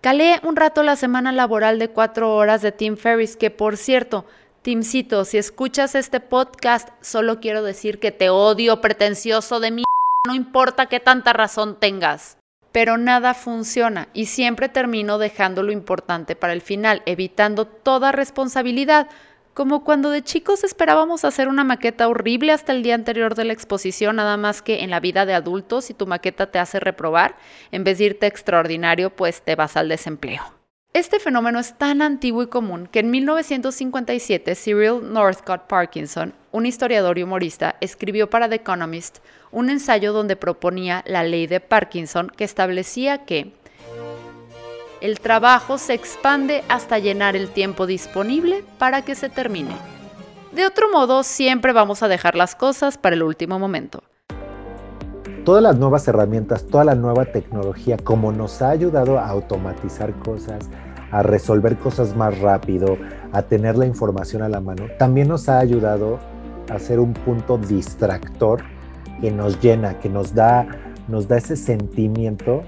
Calé 0.00 0.40
un 0.42 0.56
rato 0.56 0.82
la 0.82 0.96
semana 0.96 1.30
laboral 1.30 1.78
de 1.78 1.90
cuatro 1.90 2.34
horas 2.34 2.60
de 2.60 2.72
Tim 2.72 2.96
Ferriss, 2.96 3.36
que 3.36 3.50
por 3.50 3.76
cierto, 3.76 4.24
Timcito, 4.62 5.24
si 5.24 5.38
escuchas 5.38 5.94
este 5.94 6.18
podcast, 6.18 6.88
solo 7.00 7.38
quiero 7.38 7.62
decir 7.62 8.00
que 8.00 8.10
te 8.10 8.28
odio, 8.28 8.80
pretencioso 8.80 9.60
de 9.60 9.70
mí, 9.70 9.84
no 10.26 10.34
importa 10.34 10.86
qué 10.86 10.98
tanta 10.98 11.32
razón 11.32 11.78
tengas 11.78 12.38
pero 12.72 12.98
nada 12.98 13.34
funciona 13.34 14.08
y 14.12 14.26
siempre 14.26 14.68
termino 14.68 15.18
dejando 15.18 15.62
lo 15.62 15.72
importante 15.72 16.36
para 16.36 16.52
el 16.52 16.60
final, 16.60 17.02
evitando 17.06 17.66
toda 17.66 18.12
responsabilidad, 18.12 19.08
como 19.54 19.82
cuando 19.82 20.10
de 20.10 20.22
chicos 20.22 20.62
esperábamos 20.62 21.24
hacer 21.24 21.48
una 21.48 21.64
maqueta 21.64 22.06
horrible 22.06 22.52
hasta 22.52 22.72
el 22.72 22.84
día 22.84 22.94
anterior 22.94 23.34
de 23.34 23.44
la 23.44 23.52
exposición, 23.52 24.16
nada 24.16 24.36
más 24.36 24.62
que 24.62 24.84
en 24.84 24.90
la 24.90 25.00
vida 25.00 25.26
de 25.26 25.34
adultos, 25.34 25.86
si 25.86 25.94
tu 25.94 26.06
maqueta 26.06 26.52
te 26.52 26.60
hace 26.60 26.78
reprobar, 26.78 27.36
en 27.72 27.82
vez 27.82 27.98
de 27.98 28.04
irte 28.04 28.26
extraordinario, 28.26 29.10
pues 29.10 29.42
te 29.42 29.56
vas 29.56 29.76
al 29.76 29.88
desempleo. 29.88 30.42
Este 30.94 31.20
fenómeno 31.20 31.58
es 31.58 31.76
tan 31.76 32.02
antiguo 32.02 32.42
y 32.42 32.46
común 32.46 32.86
que 32.86 33.00
en 33.00 33.10
1957 33.10 34.54
Cyril 34.54 35.12
Northcott 35.12 35.66
Parkinson, 35.66 36.34
un 36.50 36.64
historiador 36.64 37.18
y 37.18 37.24
humorista, 37.24 37.76
escribió 37.80 38.30
para 38.30 38.48
The 38.48 38.56
Economist 38.56 39.18
un 39.50 39.70
ensayo 39.70 40.12
donde 40.12 40.36
proponía 40.36 41.02
la 41.06 41.22
ley 41.22 41.46
de 41.46 41.60
Parkinson 41.60 42.30
que 42.36 42.44
establecía 42.44 43.24
que 43.24 43.52
el 45.00 45.20
trabajo 45.20 45.78
se 45.78 45.94
expande 45.94 46.64
hasta 46.68 46.98
llenar 46.98 47.36
el 47.36 47.50
tiempo 47.50 47.86
disponible 47.86 48.64
para 48.78 49.02
que 49.02 49.14
se 49.14 49.28
termine. 49.28 49.76
De 50.52 50.66
otro 50.66 50.90
modo, 50.90 51.22
siempre 51.22 51.72
vamos 51.72 52.02
a 52.02 52.08
dejar 52.08 52.34
las 52.34 52.54
cosas 52.56 52.98
para 52.98 53.14
el 53.14 53.22
último 53.22 53.58
momento. 53.58 54.02
Todas 55.44 55.62
las 55.62 55.78
nuevas 55.78 56.06
herramientas, 56.08 56.66
toda 56.66 56.84
la 56.84 56.94
nueva 56.94 57.26
tecnología, 57.26 57.96
como 57.96 58.32
nos 58.32 58.60
ha 58.60 58.70
ayudado 58.70 59.18
a 59.18 59.28
automatizar 59.28 60.12
cosas, 60.14 60.68
a 61.10 61.22
resolver 61.22 61.78
cosas 61.78 62.16
más 62.16 62.38
rápido, 62.40 62.98
a 63.32 63.42
tener 63.42 63.78
la 63.78 63.86
información 63.86 64.42
a 64.42 64.48
la 64.48 64.60
mano, 64.60 64.86
también 64.98 65.28
nos 65.28 65.48
ha 65.48 65.58
ayudado 65.58 66.18
a 66.68 66.78
ser 66.78 66.98
un 66.98 67.14
punto 67.14 67.56
distractor 67.56 68.62
que 69.20 69.30
nos 69.30 69.60
llena, 69.60 69.98
que 69.98 70.08
nos 70.08 70.34
da, 70.34 70.66
nos 71.08 71.28
da 71.28 71.38
ese 71.38 71.56
sentimiento 71.56 72.62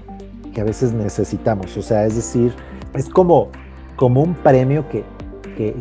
que 0.53 0.61
a 0.61 0.63
veces 0.63 0.93
necesitamos. 0.93 1.77
O 1.77 1.81
sea, 1.81 2.05
es 2.05 2.15
decir, 2.15 2.53
es 2.93 3.09
como, 3.09 3.49
como 3.95 4.21
un 4.21 4.33
premio 4.33 4.85
que, 4.89 5.03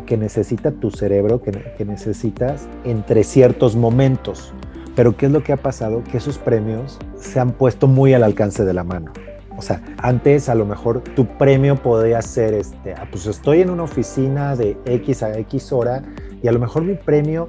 que, 0.07 0.17
necesita 0.17 0.71
tu 0.71 0.91
cerebro, 0.91 1.41
que, 1.41 1.53
que 1.77 1.85
necesitas 1.85 2.69
entre 2.85 3.25
ciertos 3.25 3.77
momentos. 3.77 4.53
Pero 4.95 5.17
¿qué 5.17 5.27
es 5.27 5.33
lo 5.33 5.43
que 5.43 5.53
ha 5.53 5.57
pasado? 5.57 6.03
Que 6.05 6.19
esos 6.19 6.39
premios 6.39 6.99
se 7.17 7.41
han 7.41 7.53
puesto 7.53 7.87
muy 7.87 8.13
al 8.13 8.23
alcance 8.23 8.65
de 8.65 8.75
la 8.75 8.85
mano. 8.85 9.13
O 9.57 9.63
sea, 9.63 9.83
antes 9.99 10.49
a 10.49 10.55
lo 10.55 10.65
mejor 10.65 11.01
tu 11.01 11.27
premio 11.27 11.77
podía 11.77 12.23
ser, 12.23 12.55
este, 12.55 12.95
ah, 12.95 13.07
pues 13.11 13.27
estoy 13.27 13.61
en 13.61 13.71
una 13.71 13.83
oficina 13.83 14.57
de 14.57 14.77
X 14.87 15.23
a 15.23 15.39
X 15.39 15.73
hora 15.73 16.03
y 16.43 16.49
a 16.49 16.53
lo 16.53 16.59
mejor 16.59 16.83
mi 16.83 16.95
premio 16.95 17.47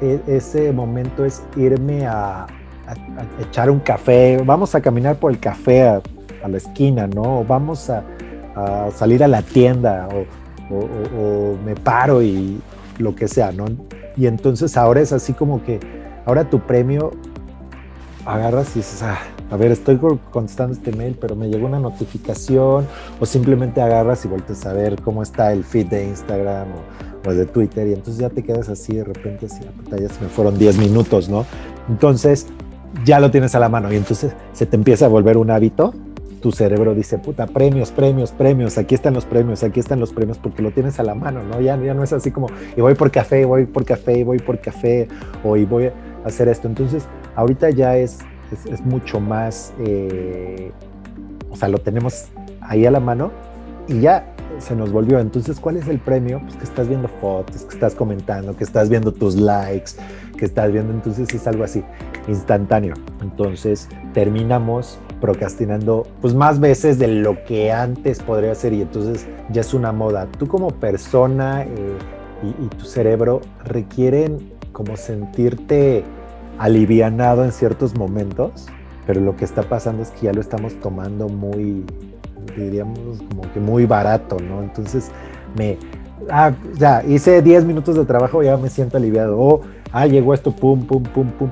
ese 0.00 0.72
momento 0.72 1.24
es 1.24 1.42
irme 1.56 2.06
a, 2.06 2.46
echar 3.40 3.70
un 3.70 3.78
café, 3.78 4.42
vamos 4.44 4.74
a 4.74 4.80
caminar 4.80 5.16
por 5.16 5.30
el 5.30 5.38
café 5.38 5.82
a, 5.82 6.02
la 6.48 6.56
esquina, 6.56 7.06
¿no? 7.06 7.44
vamos 7.44 7.90
a, 7.90 8.02
salir 8.94 9.22
a 9.22 9.28
la 9.28 9.42
tienda 9.42 10.08
o, 10.70 11.56
me 11.64 11.74
paro 11.74 12.22
y 12.22 12.60
lo 12.98 13.14
que 13.14 13.26
sea, 13.26 13.50
¿no? 13.50 13.66
Y 14.16 14.26
entonces 14.26 14.76
ahora 14.76 15.00
es 15.00 15.12
así 15.12 15.32
como 15.32 15.62
que, 15.64 15.80
ahora 16.26 16.48
tu 16.48 16.60
premio 16.60 17.12
agarras 18.26 18.76
y 18.76 18.80
dices, 18.80 19.02
ah, 19.02 19.18
a 19.50 19.56
ver, 19.56 19.72
estoy 19.72 19.98
contestando 20.30 20.74
este 20.74 20.92
mail, 20.92 21.16
pero 21.20 21.34
me 21.34 21.48
llegó 21.48 21.66
una 21.66 21.80
notificación, 21.80 22.86
o 23.18 23.26
simplemente 23.26 23.82
agarras 23.82 24.24
y 24.24 24.28
vuelves 24.28 24.64
a 24.64 24.72
ver 24.72 25.00
cómo 25.02 25.22
está 25.22 25.52
el 25.52 25.64
feed 25.64 25.86
de 25.86 26.04
Instagram 26.06 26.68
de 27.22 27.46
Twitter, 27.46 27.86
y 27.86 27.92
entonces 27.92 28.18
ya 28.18 28.30
te 28.30 28.42
quedas 28.42 28.68
así 28.68 28.96
de 28.96 29.04
repente, 29.04 29.46
así, 29.46 29.60
pantalla 29.76 30.08
se 30.08 30.20
me 30.22 30.28
fueron 30.28 30.58
10 30.58 30.78
minutos, 30.78 31.28
¿no? 31.28 31.44
Entonces 31.88 32.46
ya 33.04 33.20
lo 33.20 33.30
tienes 33.30 33.54
a 33.54 33.60
la 33.60 33.68
mano 33.68 33.92
y 33.92 33.96
entonces 33.96 34.32
se 34.52 34.66
te 34.66 34.76
empieza 34.76 35.06
a 35.06 35.08
volver 35.08 35.36
un 35.36 35.50
hábito. 35.50 35.94
Tu 36.40 36.52
cerebro 36.52 36.94
dice, 36.94 37.18
puta, 37.18 37.46
premios, 37.46 37.90
premios, 37.90 38.32
premios, 38.32 38.78
aquí 38.78 38.94
están 38.94 39.12
los 39.12 39.26
premios, 39.26 39.62
aquí 39.62 39.78
están 39.78 40.00
los 40.00 40.12
premios, 40.12 40.38
porque 40.38 40.62
lo 40.62 40.70
tienes 40.70 40.98
a 40.98 41.02
la 41.02 41.14
mano, 41.14 41.42
¿no? 41.42 41.60
Ya, 41.60 41.76
ya 41.76 41.92
no 41.92 42.02
es 42.02 42.14
así 42.14 42.30
como, 42.30 42.46
y 42.74 42.80
voy 42.80 42.94
por 42.94 43.10
café, 43.10 43.44
voy 43.44 43.66
por 43.66 43.84
café, 43.84 44.24
voy 44.24 44.38
por 44.38 44.58
café, 44.58 45.06
o 45.44 45.58
y 45.58 45.66
voy 45.66 45.86
a 45.86 45.92
hacer 46.24 46.48
esto. 46.48 46.66
Entonces, 46.66 47.04
ahorita 47.36 47.68
ya 47.68 47.98
es, 47.98 48.20
es, 48.70 48.80
mucho 48.80 49.20
más, 49.20 49.74
eh, 49.80 50.72
o 51.50 51.56
sea, 51.56 51.68
lo 51.68 51.78
tenemos 51.78 52.28
ahí 52.62 52.86
a 52.86 52.90
la 52.90 53.00
mano 53.00 53.32
y 53.86 54.00
ya 54.00 54.29
se 54.60 54.76
nos 54.76 54.92
volvió. 54.92 55.18
Entonces, 55.18 55.58
¿cuál 55.58 55.76
es 55.76 55.88
el 55.88 55.98
premio? 55.98 56.40
Pues 56.42 56.56
que 56.56 56.64
estás 56.64 56.88
viendo 56.88 57.08
fotos, 57.08 57.62
que 57.62 57.74
estás 57.74 57.94
comentando, 57.94 58.56
que 58.56 58.64
estás 58.64 58.88
viendo 58.88 59.12
tus 59.12 59.36
likes, 59.36 59.92
que 60.36 60.44
estás 60.44 60.72
viendo. 60.72 60.92
Entonces 60.92 61.32
es 61.34 61.46
algo 61.46 61.64
así, 61.64 61.82
instantáneo. 62.28 62.94
Entonces 63.22 63.88
terminamos 64.12 64.98
procrastinando 65.20 66.06
pues 66.20 66.34
más 66.34 66.60
veces 66.60 66.98
de 66.98 67.08
lo 67.08 67.44
que 67.44 67.72
antes 67.72 68.20
podría 68.20 68.54
ser 68.54 68.72
y 68.72 68.82
entonces 68.82 69.26
ya 69.50 69.60
es 69.60 69.74
una 69.74 69.92
moda. 69.92 70.26
Tú 70.38 70.46
como 70.46 70.70
persona 70.70 71.64
eh, 71.64 71.68
y, 72.42 72.64
y 72.64 72.68
tu 72.68 72.84
cerebro 72.84 73.40
requieren 73.64 74.50
como 74.72 74.96
sentirte 74.96 76.04
alivianado 76.58 77.44
en 77.44 77.52
ciertos 77.52 77.96
momentos, 77.96 78.66
pero 79.10 79.22
lo 79.22 79.34
que 79.34 79.44
está 79.44 79.64
pasando 79.64 80.04
es 80.04 80.10
que 80.10 80.26
ya 80.26 80.32
lo 80.32 80.40
estamos 80.40 80.78
tomando 80.78 81.28
muy, 81.28 81.84
diríamos, 82.56 83.18
como 83.28 83.42
que 83.52 83.58
muy 83.58 83.84
barato, 83.84 84.36
¿no? 84.38 84.62
Entonces, 84.62 85.10
me, 85.58 85.78
ah, 86.30 86.52
ya, 86.78 87.02
hice 87.02 87.42
10 87.42 87.64
minutos 87.64 87.96
de 87.96 88.04
trabajo, 88.04 88.40
ya 88.44 88.56
me 88.56 88.68
siento 88.68 88.98
aliviado, 88.98 89.36
o, 89.36 89.62
ah, 89.90 90.06
llegó 90.06 90.32
esto, 90.32 90.54
pum, 90.54 90.86
pum, 90.86 91.02
pum, 91.02 91.28
pum. 91.32 91.50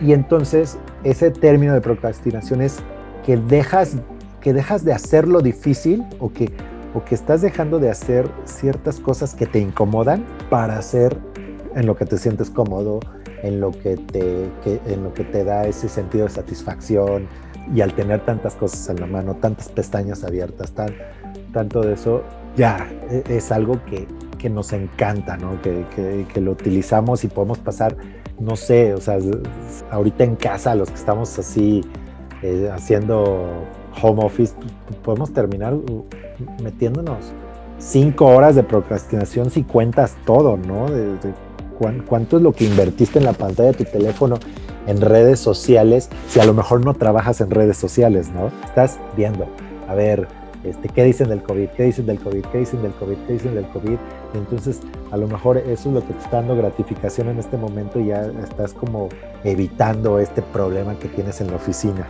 Y 0.00 0.12
entonces, 0.12 0.78
ese 1.02 1.32
término 1.32 1.74
de 1.74 1.80
procrastinación 1.80 2.60
es 2.60 2.78
que 3.26 3.36
dejas, 3.36 3.96
que 4.40 4.52
dejas 4.52 4.84
de 4.84 4.92
hacer 4.92 5.26
lo 5.26 5.40
difícil 5.40 6.04
o 6.20 6.32
que, 6.32 6.52
o 6.94 7.02
que 7.02 7.16
estás 7.16 7.42
dejando 7.42 7.80
de 7.80 7.90
hacer 7.90 8.28
ciertas 8.44 9.00
cosas 9.00 9.34
que 9.34 9.46
te 9.46 9.58
incomodan 9.58 10.24
para 10.50 10.78
hacer 10.78 11.16
en 11.74 11.84
lo 11.84 11.96
que 11.96 12.06
te 12.06 12.16
sientes 12.16 12.48
cómodo, 12.48 13.00
en 13.42 13.60
lo 13.60 13.72
que 13.72 13.96
te, 13.96 14.48
en 14.64 15.04
lo 15.04 15.12
que 15.14 15.24
te 15.24 15.44
da 15.44 15.66
ese 15.66 15.88
sentido 15.88 16.24
de 16.24 16.30
satisfacción 16.30 17.26
y 17.74 17.80
al 17.80 17.92
tener 17.94 18.24
tantas 18.24 18.54
cosas 18.54 18.88
en 18.88 19.00
la 19.00 19.06
mano, 19.06 19.36
tantas 19.36 19.68
pestañas 19.68 20.24
abiertas, 20.24 20.72
tan, 20.72 20.90
tanto 21.52 21.80
de 21.80 21.94
eso, 21.94 22.22
ya 22.56 22.88
e, 23.10 23.22
es 23.28 23.52
algo 23.52 23.82
que, 23.84 24.06
que 24.38 24.50
nos 24.50 24.72
encanta, 24.72 25.36
¿no? 25.36 25.60
Que, 25.62 25.84
que, 26.32 26.40
lo 26.40 26.52
utilizamos 26.52 27.24
y 27.24 27.28
podemos 27.28 27.58
pasar, 27.58 27.96
no 28.40 28.56
sé, 28.56 28.94
o 28.94 29.00
sea, 29.00 29.18
ahorita 29.90 30.24
en 30.24 30.36
casa, 30.36 30.74
los 30.74 30.88
que 30.88 30.96
estamos 30.96 31.38
así 31.38 31.82
eh, 32.42 32.68
haciendo 32.72 33.64
home 34.02 34.24
office, 34.24 34.54
podemos 35.04 35.32
terminar 35.32 35.76
metiéndonos 36.62 37.32
cinco 37.78 38.26
horas 38.26 38.54
de 38.54 38.62
procrastinación 38.62 39.50
si 39.50 39.64
cuentas 39.64 40.16
todo, 40.24 40.56
¿no? 40.56 40.86
Cuánto 41.72 42.36
es 42.36 42.42
lo 42.42 42.52
que 42.52 42.64
invertiste 42.64 43.18
en 43.18 43.24
la 43.24 43.32
pantalla 43.32 43.72
de 43.72 43.84
tu 43.84 43.84
teléfono 43.84 44.38
en 44.86 45.00
redes 45.00 45.38
sociales 45.38 46.08
si 46.28 46.40
a 46.40 46.44
lo 46.44 46.54
mejor 46.54 46.84
no 46.84 46.94
trabajas 46.94 47.40
en 47.40 47.50
redes 47.50 47.76
sociales, 47.76 48.30
¿no? 48.30 48.50
Estás 48.64 48.98
viendo, 49.16 49.46
a 49.88 49.94
ver, 49.94 50.26
este, 50.64 50.88
¿qué 50.88 51.04
dicen 51.04 51.28
del 51.28 51.42
COVID? 51.42 51.70
¿Qué 51.70 51.84
dicen 51.84 52.06
del 52.06 52.20
COVID? 52.20 52.44
¿Qué 52.46 52.58
dicen 52.58 52.82
del 52.82 52.92
COVID? 52.92 53.16
¿Qué 53.26 53.32
dicen 53.32 53.54
del 53.54 53.66
COVID? 53.68 53.96
entonces, 54.34 54.80
a 55.10 55.18
lo 55.18 55.28
mejor 55.28 55.58
eso 55.58 55.90
es 55.90 55.94
lo 55.94 56.06
que 56.06 56.14
te 56.14 56.20
está 56.20 56.38
dando 56.38 56.56
gratificación 56.56 57.28
en 57.28 57.38
este 57.38 57.58
momento 57.58 58.00
y 58.00 58.06
ya 58.06 58.22
estás 58.42 58.72
como 58.72 59.10
evitando 59.44 60.18
este 60.18 60.40
problema 60.40 60.98
que 60.98 61.08
tienes 61.08 61.40
en 61.42 61.48
la 61.48 61.56
oficina. 61.56 62.06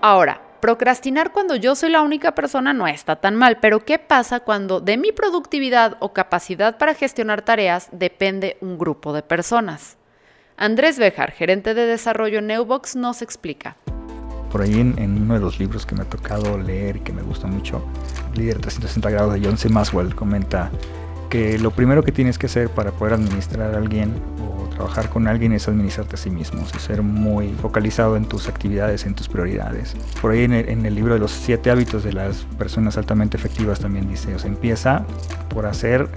Ahora, 0.00 0.40
Procrastinar 0.60 1.30
cuando 1.32 1.54
yo 1.54 1.76
soy 1.76 1.90
la 1.90 2.02
única 2.02 2.34
persona 2.34 2.72
no 2.72 2.88
está 2.88 3.16
tan 3.16 3.36
mal, 3.36 3.58
pero 3.60 3.84
¿qué 3.84 4.00
pasa 4.00 4.40
cuando 4.40 4.80
de 4.80 4.96
mi 4.96 5.12
productividad 5.12 5.96
o 6.00 6.12
capacidad 6.12 6.78
para 6.78 6.94
gestionar 6.94 7.42
tareas 7.42 7.88
depende 7.92 8.56
un 8.60 8.76
grupo 8.76 9.12
de 9.12 9.22
personas? 9.22 9.96
Andrés 10.56 10.98
Bejar, 10.98 11.30
gerente 11.30 11.74
de 11.74 11.86
desarrollo 11.86 12.40
en 12.40 12.48
Neubox, 12.48 12.96
nos 12.96 13.22
explica. 13.22 13.76
Por 14.50 14.62
ahí 14.62 14.80
en, 14.80 14.98
uno 14.98 15.34
de 15.34 15.40
los 15.40 15.60
libros 15.60 15.86
que 15.86 15.94
me 15.94 16.02
ha 16.02 16.08
tocado 16.08 16.58
leer 16.58 16.96
y 16.96 17.00
que 17.00 17.12
me 17.12 17.22
gusta 17.22 17.46
mucho, 17.46 17.84
Líder 18.34 18.58
360 18.58 19.10
grados 19.10 19.34
de 19.34 19.46
John 19.46 19.58
C. 19.58 19.68
Maswell, 19.68 20.16
comenta 20.16 20.72
que 21.28 21.58
lo 21.58 21.70
primero 21.70 22.02
que 22.02 22.12
tienes 22.12 22.38
que 22.38 22.46
hacer 22.46 22.68
para 22.70 22.92
poder 22.92 23.14
administrar 23.14 23.74
a 23.74 23.78
alguien 23.78 24.12
o 24.40 24.68
trabajar 24.68 25.10
con 25.10 25.26
alguien 25.26 25.52
es 25.52 25.68
administrarte 25.68 26.14
a 26.14 26.18
sí 26.18 26.30
mismo, 26.30 26.64
ser 26.78 27.02
muy 27.02 27.52
focalizado 27.54 28.16
en 28.16 28.24
tus 28.24 28.48
actividades, 28.48 29.04
en 29.06 29.14
tus 29.14 29.28
prioridades. 29.28 29.94
Por 30.20 30.32
ahí 30.32 30.44
en 30.44 30.52
el, 30.52 30.94
libro 30.94 31.14
de 31.14 31.20
los 31.20 31.32
siete 31.32 31.70
hábitos 31.70 32.04
de 32.04 32.12
las 32.12 32.44
personas 32.58 32.96
altamente 32.96 33.36
efectivas 33.36 33.80
también 33.80 34.08
dice, 34.08 34.34
o 34.34 34.38
sea, 34.38 34.48
empieza 34.48 35.04
por 35.48 35.66
hacer 35.66 36.08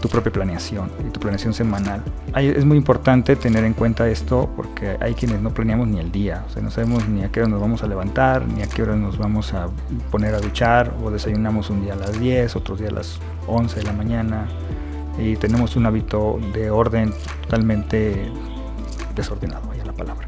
tu 0.00 0.08
propia 0.08 0.32
planeación 0.32 0.90
y 1.06 1.10
tu 1.10 1.20
planeación 1.20 1.54
semanal. 1.54 2.02
es 2.34 2.64
muy 2.64 2.76
importante 2.76 3.36
tener 3.36 3.64
en 3.64 3.74
cuenta 3.74 4.08
esto 4.08 4.48
porque 4.56 4.96
hay 5.00 5.14
quienes 5.14 5.40
no 5.40 5.50
planeamos 5.50 5.88
ni 5.88 5.98
el 6.00 6.10
día, 6.10 6.44
o 6.48 6.50
sea, 6.50 6.62
no 6.62 6.70
sabemos 6.70 7.08
ni 7.08 7.22
a 7.22 7.30
qué 7.30 7.40
hora 7.40 7.48
nos 7.48 7.60
vamos 7.60 7.82
a 7.82 7.86
levantar, 7.86 8.46
ni 8.46 8.62
a 8.62 8.66
qué 8.66 8.82
hora 8.82 8.96
nos 8.96 9.18
vamos 9.18 9.52
a 9.54 9.68
poner 10.10 10.34
a 10.34 10.40
duchar, 10.40 10.94
o 11.02 11.10
desayunamos 11.10 11.70
un 11.70 11.82
día 11.82 11.92
a 11.92 11.96
las 11.96 12.18
10, 12.18 12.56
otro 12.56 12.76
día 12.76 12.88
a 12.88 12.92
las 12.92 13.18
11 13.46 13.76
de 13.76 13.82
la 13.84 13.92
mañana, 13.92 14.46
y 15.18 15.36
tenemos 15.36 15.76
un 15.76 15.86
hábito 15.86 16.38
de 16.54 16.70
orden 16.70 17.12
totalmente 17.42 18.30
desordenado, 19.14 19.68
vaya 19.68 19.84
la 19.84 19.92
palabra. 19.92 20.26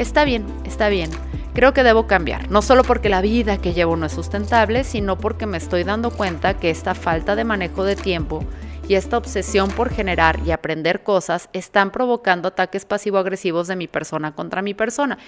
Está 0.00 0.24
bien, 0.24 0.46
está 0.64 0.88
bien. 0.88 1.10
Creo 1.52 1.74
que 1.74 1.82
debo 1.82 2.06
cambiar, 2.06 2.50
no 2.50 2.62
solo 2.62 2.84
porque 2.84 3.10
la 3.10 3.20
vida 3.20 3.58
que 3.58 3.74
llevo 3.74 3.98
no 3.98 4.06
es 4.06 4.12
sustentable, 4.12 4.82
sino 4.82 5.18
porque 5.18 5.44
me 5.44 5.58
estoy 5.58 5.84
dando 5.84 6.10
cuenta 6.10 6.54
que 6.58 6.70
esta 6.70 6.94
falta 6.94 7.36
de 7.36 7.44
manejo 7.44 7.84
de 7.84 7.96
tiempo 7.96 8.42
y 8.88 8.94
esta 8.94 9.18
obsesión 9.18 9.68
por 9.68 9.90
generar 9.90 10.40
y 10.46 10.52
aprender 10.52 11.02
cosas 11.02 11.50
están 11.52 11.90
provocando 11.90 12.48
ataques 12.48 12.86
pasivo-agresivos 12.86 13.68
de 13.68 13.76
mi 13.76 13.88
persona 13.88 14.34
contra 14.34 14.62
mi 14.62 14.72
persona. 14.72 15.18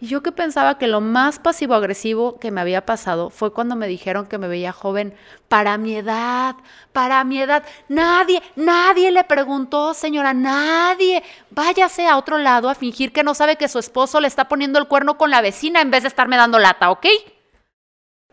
Y 0.00 0.06
yo 0.06 0.22
que 0.22 0.30
pensaba 0.30 0.78
que 0.78 0.86
lo 0.86 1.00
más 1.00 1.40
pasivo-agresivo 1.40 2.38
que 2.38 2.52
me 2.52 2.60
había 2.60 2.86
pasado 2.86 3.30
fue 3.30 3.52
cuando 3.52 3.74
me 3.74 3.88
dijeron 3.88 4.26
que 4.26 4.38
me 4.38 4.46
veía 4.46 4.72
joven 4.72 5.12
para 5.48 5.76
mi 5.76 5.96
edad, 5.96 6.54
para 6.92 7.24
mi 7.24 7.40
edad. 7.40 7.64
Nadie, 7.88 8.40
nadie 8.54 9.10
le 9.10 9.24
preguntó, 9.24 9.94
señora, 9.94 10.34
nadie. 10.34 11.24
Váyase 11.50 12.06
a 12.06 12.16
otro 12.16 12.38
lado 12.38 12.68
a 12.68 12.76
fingir 12.76 13.12
que 13.12 13.24
no 13.24 13.34
sabe 13.34 13.56
que 13.56 13.66
su 13.66 13.80
esposo 13.80 14.20
le 14.20 14.28
está 14.28 14.46
poniendo 14.48 14.78
el 14.78 14.86
cuerno 14.86 15.18
con 15.18 15.30
la 15.30 15.40
vecina 15.40 15.80
en 15.80 15.90
vez 15.90 16.02
de 16.02 16.08
estarme 16.08 16.36
dando 16.36 16.60
lata, 16.60 16.90
¿ok? 16.90 17.06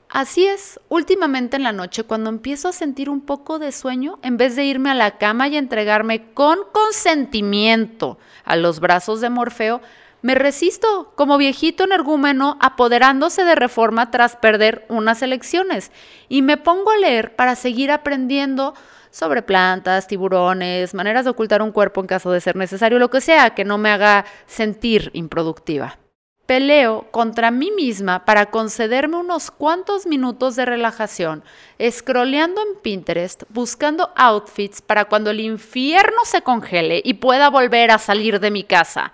Así 0.08 0.46
es, 0.46 0.80
últimamente 0.88 1.58
en 1.58 1.64
la 1.64 1.72
noche 1.72 2.04
cuando 2.04 2.30
empiezo 2.30 2.68
a 2.68 2.74
sentir 2.74 3.10
un 3.10 3.22
poco 3.22 3.58
de 3.58 3.72
sueño, 3.72 4.20
en 4.22 4.38
vez 4.38 4.56
de 4.56 4.64
irme 4.64 4.92
a 4.92 4.94
la 4.94 5.18
cama 5.18 5.48
y 5.48 5.58
entregarme 5.58 6.32
con 6.32 6.60
consentimiento 6.72 8.20
a 8.44 8.56
los 8.56 8.80
brazos 8.80 9.20
de 9.20 9.32
Morfeo, 9.32 9.82
me 10.26 10.34
resisto 10.34 11.12
como 11.14 11.38
viejito 11.38 11.84
energúmeno 11.84 12.58
apoderándose 12.60 13.44
de 13.44 13.54
reforma 13.54 14.10
tras 14.10 14.36
perder 14.36 14.84
unas 14.90 15.22
elecciones 15.22 15.92
y 16.30 16.42
me 16.42 16.58
pongo 16.58 16.90
a 16.90 16.98
leer 16.98 17.36
para 17.36 17.56
seguir 17.56 17.92
aprendiendo 17.92 18.74
sobre 19.12 19.44
plantas, 19.44 20.08
tiburones, 20.08 20.96
maneras 20.96 21.26
de 21.26 21.30
ocultar 21.30 21.62
un 21.62 21.72
cuerpo 21.72 22.02
en 22.02 22.08
caso 22.08 22.32
de 22.32 22.42
ser 22.42 22.56
necesario, 22.56 22.98
lo 22.98 23.12
que 23.12 23.22
sea 23.22 23.52
que 23.52 23.66
no 23.66 23.78
me 23.78 23.92
haga 23.92 24.26
sentir 24.48 25.12
improductiva. 25.14 26.00
Peleo 26.48 27.06
contra 27.12 27.52
mí 27.52 27.70
misma 27.70 28.26
para 28.26 28.48
concederme 28.48 29.18
unos 29.18 29.52
cuantos 29.52 30.08
minutos 30.08 30.56
de 30.56 30.66
relajación, 30.66 31.44
scrolleando 31.80 32.62
en 32.64 32.82
Pinterest, 32.82 33.44
buscando 33.50 34.12
outfits 34.16 34.82
para 34.82 35.06
cuando 35.06 35.30
el 35.30 35.40
infierno 35.40 36.18
se 36.24 36.42
congele 36.42 37.00
y 37.06 37.14
pueda 37.14 37.52
volver 37.52 37.92
a 37.92 38.00
salir 38.00 38.40
de 38.40 38.50
mi 38.50 38.64
casa. 38.64 39.14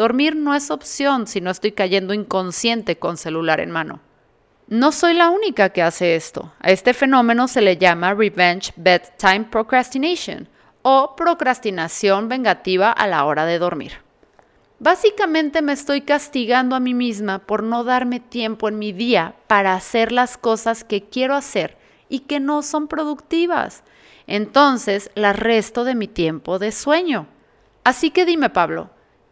Dormir 0.00 0.34
no 0.34 0.54
es 0.54 0.70
opción 0.70 1.26
si 1.26 1.42
no 1.42 1.50
estoy 1.50 1.72
cayendo 1.72 2.14
inconsciente 2.14 2.98
con 2.98 3.18
celular 3.18 3.60
en 3.60 3.70
mano. 3.70 4.00
No 4.66 4.92
soy 4.92 5.12
la 5.12 5.28
única 5.28 5.68
que 5.68 5.82
hace 5.82 6.16
esto. 6.16 6.54
A 6.58 6.70
este 6.70 6.94
fenómeno 6.94 7.48
se 7.48 7.60
le 7.60 7.76
llama 7.76 8.14
Revenge 8.14 8.72
Bedtime 8.76 9.48
Procrastination 9.50 10.48
o 10.80 11.14
procrastinación 11.16 12.30
vengativa 12.30 12.90
a 12.90 13.06
la 13.08 13.26
hora 13.26 13.44
de 13.44 13.58
dormir. 13.58 13.92
Básicamente 14.78 15.60
me 15.60 15.74
estoy 15.74 16.00
castigando 16.00 16.76
a 16.76 16.80
mí 16.80 16.94
misma 16.94 17.40
por 17.40 17.62
no 17.62 17.84
darme 17.84 18.20
tiempo 18.20 18.70
en 18.70 18.78
mi 18.78 18.92
día 18.92 19.34
para 19.48 19.74
hacer 19.74 20.12
las 20.12 20.38
cosas 20.38 20.82
que 20.82 21.10
quiero 21.10 21.34
hacer 21.34 21.76
y 22.08 22.20
que 22.20 22.40
no 22.40 22.62
son 22.62 22.88
productivas. 22.88 23.82
Entonces 24.26 25.10
las 25.14 25.38
resto 25.38 25.84
de 25.84 25.94
mi 25.94 26.08
tiempo 26.08 26.58
de 26.58 26.72
sueño. 26.72 27.26
Así 27.84 28.10
que 28.10 28.24
dime, 28.24 28.48
Pablo, 28.48 28.88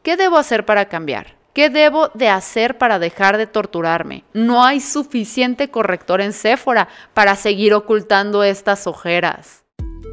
¿Qué 0.08 0.16
debo 0.16 0.38
hacer 0.38 0.64
para 0.64 0.86
cambiar? 0.86 1.36
¿Qué 1.52 1.68
debo 1.68 2.08
de 2.14 2.30
hacer 2.30 2.78
para 2.78 2.98
dejar 2.98 3.36
de 3.36 3.46
torturarme? 3.46 4.24
No 4.32 4.64
hay 4.64 4.80
suficiente 4.80 5.68
corrector 5.68 6.22
en 6.22 6.32
Sephora 6.32 6.88
para 7.12 7.36
seguir 7.36 7.74
ocultando 7.74 8.42
estas 8.42 8.86
ojeras. 8.86 9.64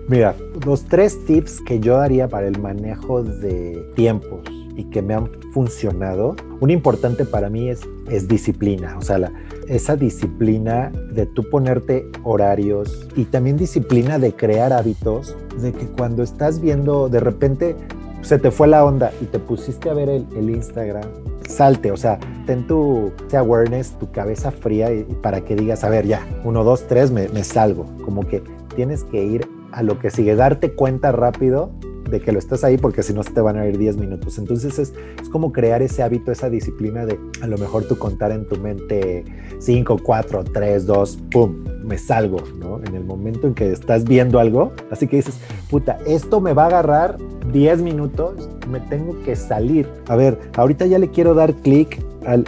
Mira, 0.10 0.36
los 0.66 0.84
tres 0.84 1.26
tips 1.26 1.62
que 1.62 1.80
yo 1.80 1.96
daría 1.96 2.28
para 2.28 2.46
el 2.46 2.60
manejo 2.60 3.24
de 3.24 3.90
tiempos 3.96 4.42
y 4.76 4.84
que 4.90 5.02
me 5.02 5.14
han 5.14 5.32
funcionado, 5.54 6.36
un 6.60 6.72
importante 6.72 7.24
para 7.24 7.50
mí 7.50 7.70
es, 7.70 7.80
es 8.10 8.28
disciplina, 8.28 8.98
o 8.98 9.02
sea, 9.02 9.32
esa 9.70 9.96
disciplina 9.96 10.92
de 11.14 11.26
tú 11.26 11.50
ponerte 11.50 12.06
horarios 12.24 13.08
y 13.16 13.24
también 13.24 13.56
disciplina 13.56 14.20
de 14.20 14.34
crear 14.34 14.74
hábitos, 14.74 15.38
de 15.58 15.72
que 15.72 15.86
cuando 15.88 16.22
estás 16.22 16.60
viendo, 16.60 17.08
de 17.08 17.22
repente 17.22 17.78
se 18.26 18.40
te 18.40 18.50
fue 18.50 18.68
la 18.68 18.84
onda 18.84 19.12
y 19.22 19.26
te 19.26 19.38
pusiste 19.38 19.90
a 19.90 19.94
ver 19.94 20.10
el, 20.10 20.50
Instagram, 20.50 21.06
salte, 21.48 21.92
o 21.92 21.98
sea, 21.98 22.20
ten 22.48 22.66
tu 22.66 23.12
awareness, 23.32 23.92
tu 24.00 24.12
cabeza 24.12 24.52
fría 24.52 24.92
y, 24.92 25.04
para 25.22 25.42
que 25.42 25.56
digas, 25.56 25.84
a 25.84 25.90
ver, 25.90 26.08
ya, 26.08 26.26
uno, 26.44 26.64
dos, 26.64 26.88
tres, 26.88 27.12
me, 27.12 27.30
me 27.30 27.44
salgo. 27.44 27.86
Como 28.04 28.28
que 28.28 28.42
tienes 28.76 29.04
que 29.04 29.24
ir 29.24 29.48
a 29.72 29.84
lo 29.84 30.00
que 30.00 30.10
sigue, 30.10 30.36
darte 30.36 30.74
cuenta 30.74 31.12
rápido 31.12 31.70
de 32.10 32.20
que 32.20 32.32
lo 32.32 32.40
estás 32.40 32.64
ahí 32.64 32.78
porque 32.78 33.04
si 33.04 33.14
no 33.14 33.24
se 33.24 33.32
te 33.32 33.42
van 33.42 33.58
a 33.58 33.68
ir 33.68 33.78
10 33.78 33.98
minutos. 33.98 34.38
Entonces 34.38 34.80
es, 34.80 34.94
es, 35.22 35.30
como 35.30 35.52
crear 35.52 35.82
ese 35.82 36.04
hábito, 36.04 36.32
esa 36.32 36.50
disciplina 36.50 37.06
de 37.06 37.20
a 37.42 37.48
lo 37.48 37.58
mejor 37.58 37.88
tú 37.88 37.98
contar 37.98 38.32
en 38.32 38.48
tu 38.48 38.58
mente 38.58 39.26
5, 39.60 40.00
4, 40.04 40.44
3, 40.46 40.86
2, 40.86 41.20
¡pum! 41.32 41.64
Me 41.84 41.98
salgo, 41.98 42.38
¿no? 42.60 42.80
En 42.84 42.96
el 42.96 43.04
momento 43.04 43.48
en 43.48 43.54
que 43.54 43.72
estás 43.72 44.04
viendo 44.04 44.40
algo, 44.40 44.72
así 44.92 45.08
que 45.08 45.18
dices, 45.18 45.40
puta, 45.70 45.98
esto 46.06 46.42
me 46.42 46.54
va 46.54 46.64
a 46.64 46.68
agarrar 46.68 47.18
10 47.56 47.84
minutos, 47.84 48.50
me 48.70 48.82
tengo 48.82 49.16
que 49.24 49.38
salir. 49.38 49.88
A 50.10 50.18
ver, 50.18 50.38
ahorita 50.58 50.88
ya 50.88 51.00
le 51.00 51.08
quiero 51.08 51.34
dar 51.34 51.54
clic 51.54 52.04
al, 52.26 52.46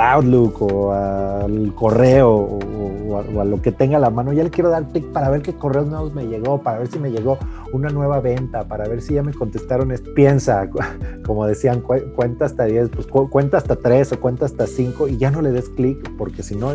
Outlook 0.00 0.60
o 0.60 0.92
al 0.92 1.72
correo 1.72 2.32
o, 2.32 3.40
a, 3.40 3.44
lo 3.44 3.62
que 3.62 3.70
tenga 3.70 3.98
a 3.98 4.00
la 4.00 4.10
mano, 4.10 4.32
ya 4.32 4.42
le 4.42 4.50
quiero 4.50 4.70
dar 4.70 4.88
clic 4.88 5.04
para 5.12 5.30
ver 5.30 5.42
qué 5.42 5.52
correos 5.54 5.86
nuevos 5.86 6.12
me 6.12 6.26
llegó, 6.26 6.60
para 6.60 6.80
ver 6.80 6.88
si 6.88 6.98
me 6.98 7.12
llegó 7.12 7.38
una 7.72 7.88
nueva 7.90 8.18
venta, 8.18 8.64
para 8.64 8.88
ver 8.88 9.00
si 9.00 9.14
ya 9.14 9.22
me 9.22 9.32
contestaron. 9.32 9.94
Piensa, 10.16 10.68
como 11.24 11.46
decían, 11.46 11.80
cuenta 11.80 12.46
hasta 12.46 12.64
10, 12.64 12.88
pues 12.88 13.06
cuenta 13.06 13.58
hasta 13.58 13.76
3 13.76 14.14
o 14.14 14.20
cuenta 14.20 14.46
hasta 14.46 14.66
5 14.66 15.06
y 15.06 15.16
ya 15.16 15.30
no 15.30 15.42
le 15.42 15.52
des 15.52 15.68
clic 15.68 16.10
porque 16.18 16.42
si 16.42 16.56
no 16.56 16.72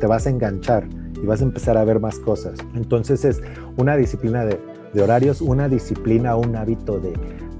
te 0.00 0.06
vas 0.06 0.26
a 0.26 0.30
enganchar 0.30 0.88
y 1.22 1.26
vas 1.26 1.42
a 1.42 1.44
empezar 1.44 1.76
a 1.76 1.84
ver 1.84 2.00
más 2.00 2.18
cosas. 2.18 2.58
Entonces 2.74 3.26
es 3.26 3.42
una 3.76 3.94
disciplina 3.98 4.46
de, 4.46 4.58
horarios, 5.02 5.40
una 5.40 5.68
disciplina, 5.68 6.36
un 6.36 6.56
hábito 6.56 6.98
de, 6.98 7.12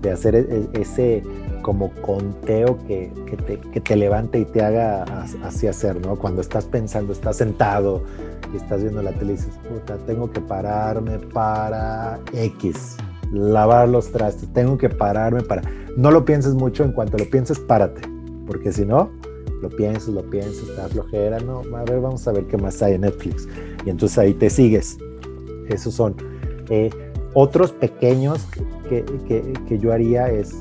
de 0.02 0.10
hacer 0.10 0.34
e, 0.34 0.40
e, 0.40 0.80
ese 0.80 1.22
como 1.62 1.90
conteo 2.02 2.78
que, 2.86 3.12
que, 3.26 3.36
te, 3.36 3.58
que, 3.58 3.80
te, 3.80 3.96
levante 3.96 4.38
y 4.38 4.44
te 4.44 4.62
haga 4.62 5.04
así 5.42 5.66
hacer, 5.66 6.00
¿no? 6.00 6.16
Cuando 6.16 6.40
estás 6.40 6.64
pensando, 6.64 7.12
estás 7.12 7.36
sentado 7.36 8.04
y 8.52 8.56
estás 8.56 8.82
viendo 8.82 9.02
la 9.02 9.10
tele 9.12 9.32
y 9.32 9.36
dices, 9.36 9.58
puta, 9.68 9.96
tengo 10.06 10.30
que 10.30 10.40
pararme 10.40 11.18
para 11.18 12.20
X, 12.32 12.96
lavar 13.32 13.88
los 13.88 14.12
trastes, 14.12 14.52
tengo 14.52 14.78
que 14.78 14.88
pararme 14.88 15.42
para... 15.42 15.62
No 15.96 16.10
lo 16.10 16.24
pienses 16.24 16.54
mucho, 16.54 16.84
en 16.84 16.92
cuanto 16.92 17.18
lo 17.18 17.28
pienses, 17.28 17.58
párate, 17.58 18.02
porque 18.46 18.70
si 18.70 18.84
no, 18.84 19.10
lo 19.60 19.68
piensas, 19.70 20.08
lo 20.08 20.22
piensas, 20.22 20.68
está 20.68 20.88
flojera, 20.88 21.40
no, 21.40 21.62
a 21.74 21.84
ver, 21.84 22.00
vamos 22.00 22.26
a 22.28 22.32
ver 22.32 22.46
qué 22.46 22.56
más 22.56 22.80
hay 22.82 22.94
en 22.94 23.00
Netflix. 23.00 23.48
Y 23.84 23.90
entonces 23.90 24.18
ahí 24.18 24.34
te 24.34 24.50
sigues. 24.50 24.98
Esos 25.68 25.94
son. 25.94 26.14
Eh, 26.68 26.90
otros 27.38 27.70
pequeños 27.70 28.46
que, 28.88 29.04
que, 29.28 29.52
que, 29.68 29.78
yo 29.78 29.92
haría 29.92 30.30
es 30.30 30.54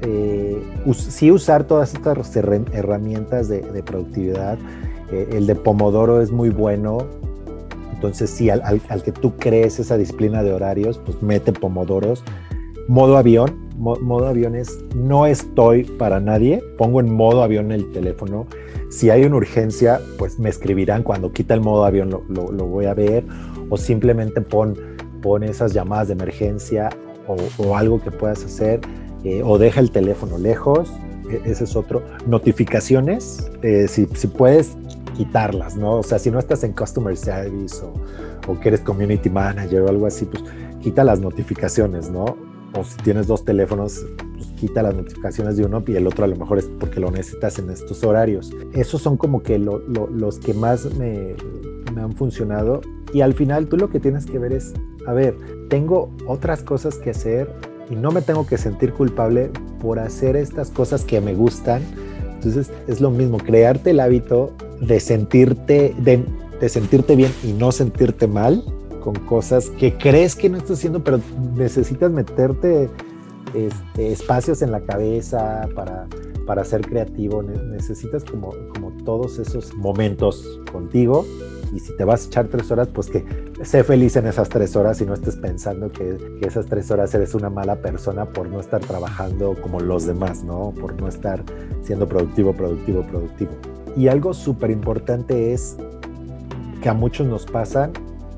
eh, 0.00 0.58
sí 0.94 1.30
usar 1.30 1.64
todas 1.64 1.92
estas 1.92 2.34
herramientas 2.34 3.48
de, 3.48 3.60
de 3.60 3.82
productividad. 3.82 4.56
Eh, 5.12 5.28
el 5.32 5.46
de 5.46 5.54
Pomodoro 5.54 6.22
es 6.22 6.32
muy 6.32 6.48
bueno. 6.48 7.06
Entonces, 7.92 8.30
sí, 8.30 8.48
al, 8.48 8.62
al, 8.62 8.80
al, 8.88 9.02
que 9.02 9.12
tú 9.12 9.34
crees 9.36 9.78
esa 9.80 9.98
disciplina 9.98 10.42
de 10.42 10.54
horarios, 10.54 10.98
pues 11.04 11.22
mete 11.22 11.52
Pomodoros. 11.52 12.24
Modo 12.88 13.18
avión, 13.18 13.68
modo 13.76 14.26
avión 14.28 14.56
es 14.56 14.78
no 14.96 15.26
estoy 15.26 15.84
para 15.84 16.20
nadie, 16.20 16.62
pongo 16.78 17.00
en 17.00 17.12
modo 17.12 17.42
avión 17.42 17.70
el 17.70 17.92
teléfono. 17.92 18.46
Si 18.88 19.10
hay 19.10 19.24
una 19.24 19.36
urgencia, 19.36 20.00
pues 20.18 20.38
me 20.38 20.48
escribirán 20.48 21.02
cuando 21.02 21.32
quita 21.32 21.52
el 21.52 21.60
modo 21.60 21.84
avión, 21.84 22.08
lo, 22.08 22.22
lo, 22.28 22.66
voy 22.66 22.86
a 22.86 22.94
ver. 22.94 23.24
O 23.68 23.76
simplemente 23.76 24.40
pon, 24.40 24.76
pon 25.22 25.42
esas 25.42 25.72
llamadas 25.72 26.08
de 26.08 26.14
emergencia 26.14 26.90
o, 27.26 27.36
o 27.58 27.76
algo 27.76 28.02
que 28.02 28.10
puedas 28.10 28.44
hacer. 28.44 28.80
Eh, 29.24 29.42
o 29.44 29.56
deja 29.56 29.80
el 29.80 29.90
teléfono 29.90 30.36
lejos. 30.36 30.92
E, 31.30 31.40
ese 31.50 31.64
es 31.64 31.76
otro. 31.76 32.02
Notificaciones. 32.26 33.50
Eh, 33.62 33.86
si, 33.88 34.06
si 34.14 34.26
puedes 34.26 34.76
quitarlas, 35.16 35.76
¿no? 35.76 35.98
O 35.98 36.02
sea, 36.02 36.18
si 36.18 36.30
no 36.30 36.38
estás 36.38 36.64
en 36.64 36.72
customer 36.72 37.16
service 37.16 37.76
o, 37.84 37.92
o 38.50 38.60
que 38.60 38.68
eres 38.68 38.80
community 38.80 39.30
manager 39.30 39.82
o 39.82 39.88
algo 39.88 40.06
así, 40.06 40.24
pues 40.24 40.42
quita 40.80 41.04
las 41.04 41.20
notificaciones, 41.20 42.10
¿no? 42.10 42.36
O 42.76 42.84
si 42.84 42.96
tienes 42.98 43.26
dos 43.26 43.44
teléfonos, 43.44 44.04
pues 44.36 44.48
quita 44.58 44.82
las 44.82 44.94
notificaciones 44.94 45.56
de 45.56 45.64
uno 45.64 45.84
y 45.86 45.94
el 45.94 46.06
otro 46.06 46.24
a 46.24 46.28
lo 46.28 46.36
mejor 46.36 46.58
es 46.58 46.64
porque 46.80 47.00
lo 47.00 47.10
necesitas 47.10 47.58
en 47.58 47.70
estos 47.70 48.02
horarios. 48.02 48.50
Esos 48.72 49.02
son 49.02 49.16
como 49.16 49.42
que 49.42 49.58
los 49.58 50.38
que 50.38 50.54
más 50.54 50.92
me, 50.96 51.34
me 51.94 52.02
han 52.02 52.12
funcionado. 52.14 52.80
Y 53.12 53.20
al 53.20 53.34
final 53.34 53.68
tú 53.68 53.76
lo 53.76 53.90
que 53.90 54.00
tienes 54.00 54.24
que 54.24 54.38
ver 54.38 54.52
es, 54.52 54.72
a 55.06 55.12
ver, 55.12 55.36
tengo 55.68 56.10
otras 56.26 56.62
cosas 56.62 56.96
que 56.96 57.10
hacer 57.10 57.50
y 57.90 57.96
no 57.96 58.10
me 58.10 58.22
tengo 58.22 58.46
que 58.46 58.58
sentir 58.58 58.92
culpable 58.92 59.50
por 59.80 59.98
hacer 59.98 60.36
estas 60.36 60.70
cosas 60.70 61.04
que 61.04 61.20
me 61.20 61.34
gustan. 61.34 61.82
Entonces 62.34 62.70
es 62.86 63.00
lo 63.00 63.10
mismo, 63.10 63.38
crearte 63.38 63.90
el 63.90 64.00
hábito 64.00 64.52
de 64.80 65.00
sentirte, 65.00 65.94
de, 65.98 66.24
de 66.60 66.68
sentirte 66.68 67.16
bien 67.16 67.32
y 67.44 67.52
no 67.52 67.72
sentirte 67.72 68.26
mal 68.26 68.64
con 69.02 69.14
cosas 69.14 69.70
que 69.70 69.96
crees 69.98 70.34
que 70.36 70.48
no 70.48 70.58
estás 70.58 70.78
haciendo, 70.78 71.02
pero 71.02 71.20
necesitas 71.56 72.10
meterte 72.10 72.88
este, 73.54 74.12
espacios 74.12 74.62
en 74.62 74.72
la 74.72 74.80
cabeza 74.80 75.68
para, 75.74 76.06
para 76.46 76.64
ser 76.64 76.82
creativo. 76.82 77.42
Necesitas 77.42 78.24
como, 78.24 78.54
como 78.72 78.92
todos 79.04 79.38
esos 79.38 79.74
momentos 79.74 80.60
contigo. 80.70 81.26
Y 81.72 81.80
si 81.80 81.96
te 81.96 82.04
vas 82.04 82.24
a 82.24 82.26
echar 82.26 82.48
tres 82.48 82.70
horas, 82.70 82.88
pues 82.88 83.08
que 83.08 83.24
sé 83.62 83.82
feliz 83.82 84.16
en 84.16 84.26
esas 84.26 84.48
tres 84.48 84.76
horas 84.76 85.00
y 85.00 85.06
no 85.06 85.14
estés 85.14 85.36
pensando 85.36 85.90
que, 85.90 86.18
esas 86.42 86.66
tres 86.66 86.90
horas 86.90 87.14
eres 87.14 87.34
una 87.34 87.48
mala 87.48 87.76
persona 87.76 88.26
por 88.26 88.48
no 88.48 88.60
estar 88.60 88.80
trabajando 88.80 89.56
como 89.62 89.80
los 89.80 90.04
demás, 90.06 90.44
¿no? 90.44 90.74
Por 90.78 91.00
no 91.00 91.08
estar 91.08 91.42
siendo 91.82 92.06
productivo, 92.06 92.52
productivo, 92.52 93.02
productivo. 93.02 93.52
Y 93.96 94.08
algo 94.08 94.34
súper 94.34 94.70
importante 94.70 95.54
es 95.54 95.76
que 96.82 96.88
a 96.88 96.94
muchos 96.94 97.26
nos 97.26 97.46
pasan 97.46 97.92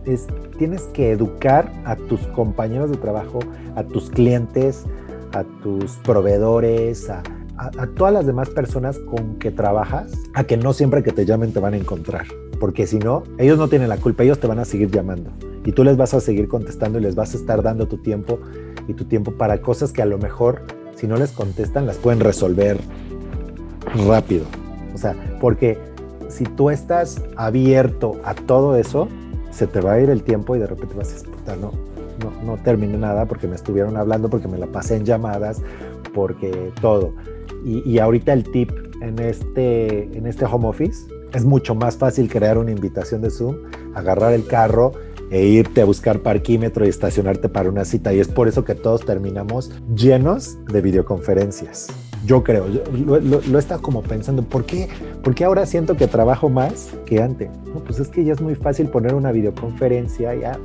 es 0.05 0.27
tienes 0.59 0.83
que 0.93 1.11
educar 1.11 1.73
a 1.85 1.97
tus 1.97 2.21
compañeros 2.29 2.91
de 2.91 2.99
trabajo, 2.99 3.41
a 3.75 3.83
tus 3.83 4.11
clientes, 4.11 4.85
a 5.33 5.45
tus 5.63 5.93
proveedores, 5.97 7.11
a, 7.11 7.23
a, 7.57 7.87
todas 7.97 8.13
las 8.13 8.27
demás 8.27 8.51
personas 8.51 8.99
con 8.99 9.39
que 9.39 9.51
trabajas, 9.51 10.13
a 10.35 10.45
que 10.45 10.57
no 10.57 10.73
siempre 10.73 11.03
que 11.03 11.13
te 11.13 11.25
llamen 11.25 11.53
te 11.53 11.61
van 11.61 11.75
a 11.75 11.79
encontrar. 11.79 12.27
Porque 12.65 12.87
si 12.87 12.99
no, 12.99 13.25
ellos 13.37 13.59
no 13.59 13.69
tienen 13.69 13.91
la 13.91 13.99
culpa, 13.99 14.23
ellos 14.23 14.41
te 14.41 14.47
van 14.47 14.59
a 14.59 14.65
seguir 14.65 14.91
llamando. 14.91 15.29
Y 15.67 15.73
tú 15.73 15.85
les 15.85 15.99
vas 15.99 16.15
a 16.15 16.21
seguir 16.21 16.49
contestando 16.49 16.99
y 16.99 17.03
les 17.03 17.15
vas 17.15 17.35
a 17.35 17.37
estar 17.37 17.63
dando 17.63 17.87
tu 17.89 17.99
tiempo 17.99 18.39
y 18.89 18.95
tu 18.95 19.05
tiempo 19.05 19.33
para 19.33 19.61
cosas 19.61 19.93
que 19.93 20.01
a 20.01 20.07
lo 20.07 20.17
mejor, 20.17 20.63
si 20.97 21.07
no 21.07 21.19
les 21.19 21.31
contestan, 21.33 21.85
las 21.85 21.99
pueden 21.99 22.21
resolver 22.21 22.79
rápido. 24.09 24.47
O 24.95 24.97
sea, 24.97 25.15
porque 25.43 25.77
si 26.29 26.45
tú 26.45 26.71
estás 26.71 27.21
abierto 27.37 28.19
a 28.25 28.33
todo 28.35 28.77
eso, 28.77 29.09
se 29.51 29.67
te 29.67 29.83
va 29.83 29.93
a 29.93 30.01
ir 30.01 30.09
el 30.09 30.23
tiempo 30.23 30.57
y 30.57 30.59
de 30.59 30.67
repente 30.67 30.95
vas 30.95 31.11
a 31.11 31.17
disputar, 31.17 31.59
no, 31.59 31.71
no, 32.23 32.47
no 32.47 32.57
terminé 32.63 32.97
nada 32.97 33.27
porque 33.27 33.47
me 33.47 33.57
estuvieron 33.57 33.99
hablando, 33.99 34.31
porque 34.31 34.49
me 34.49 34.57
la 34.57 34.69
pasé 34.69 34.97
en 34.97 35.05
llamadas, 35.05 35.61
porque 36.15 36.73
todo. 36.81 37.13
Y, 37.63 37.87
y, 37.87 37.99
ahorita 37.99 38.33
el 38.33 38.51
tip 38.51 38.71
en 39.03 39.19
este, 39.19 40.17
en 40.17 40.27
este 40.27 40.47
home 40.47 40.67
office 40.67 41.05
es 41.35 41.45
mucho 41.45 41.75
más 41.75 41.97
fácil 41.97 42.29
crear 42.31 42.59
una 42.59 42.71
invitación 42.71 43.21
de 43.21 43.31
Zoom, 43.31 43.57
agarrar 43.95 44.33
el 44.33 44.47
carro 44.47 44.93
e 45.31 45.45
irte 45.45 45.81
a 45.81 45.85
buscar 45.85 46.21
parquímetro 46.21 46.87
y 46.87 46.89
estacionarte 46.89 47.49
para 47.49 47.69
una 47.69 47.85
cita. 47.85 48.13
Y 48.13 48.21
es 48.21 48.29
por 48.29 48.47
eso 48.47 48.65
que 48.65 48.75
todos 48.75 49.05
terminamos 49.05 49.73
llenos 49.95 50.57
de 50.67 50.81
videoconferencias. 50.81 51.89
Yo 52.25 52.43
creo, 52.43 52.69
yo 52.71 52.83
lo, 53.05 53.21
lo, 53.21 53.41
lo 53.43 53.59
he 53.59 53.61
estado 53.61 53.83
como 53.83 54.03
pensando, 54.03 54.43
¿por 54.43 54.65
qué, 54.65 54.89
¿por 55.23 55.35
qué 55.35 55.45
ahora 55.45 55.67
siento 55.67 55.95
que 55.95 56.07
trabajo 56.07 56.49
más 56.49 56.91
que 57.05 57.21
antes? 57.21 57.51
No, 57.67 57.81
pues 57.81 57.99
es 58.01 58.09
que 58.09 58.25
ya 58.25 58.33
es 58.33 58.41
muy 58.41 58.55
fácil 58.55 58.89
poner 58.89 59.15
una 59.15 59.31
videoconferencia, 59.31 60.35
ya, 60.35 60.59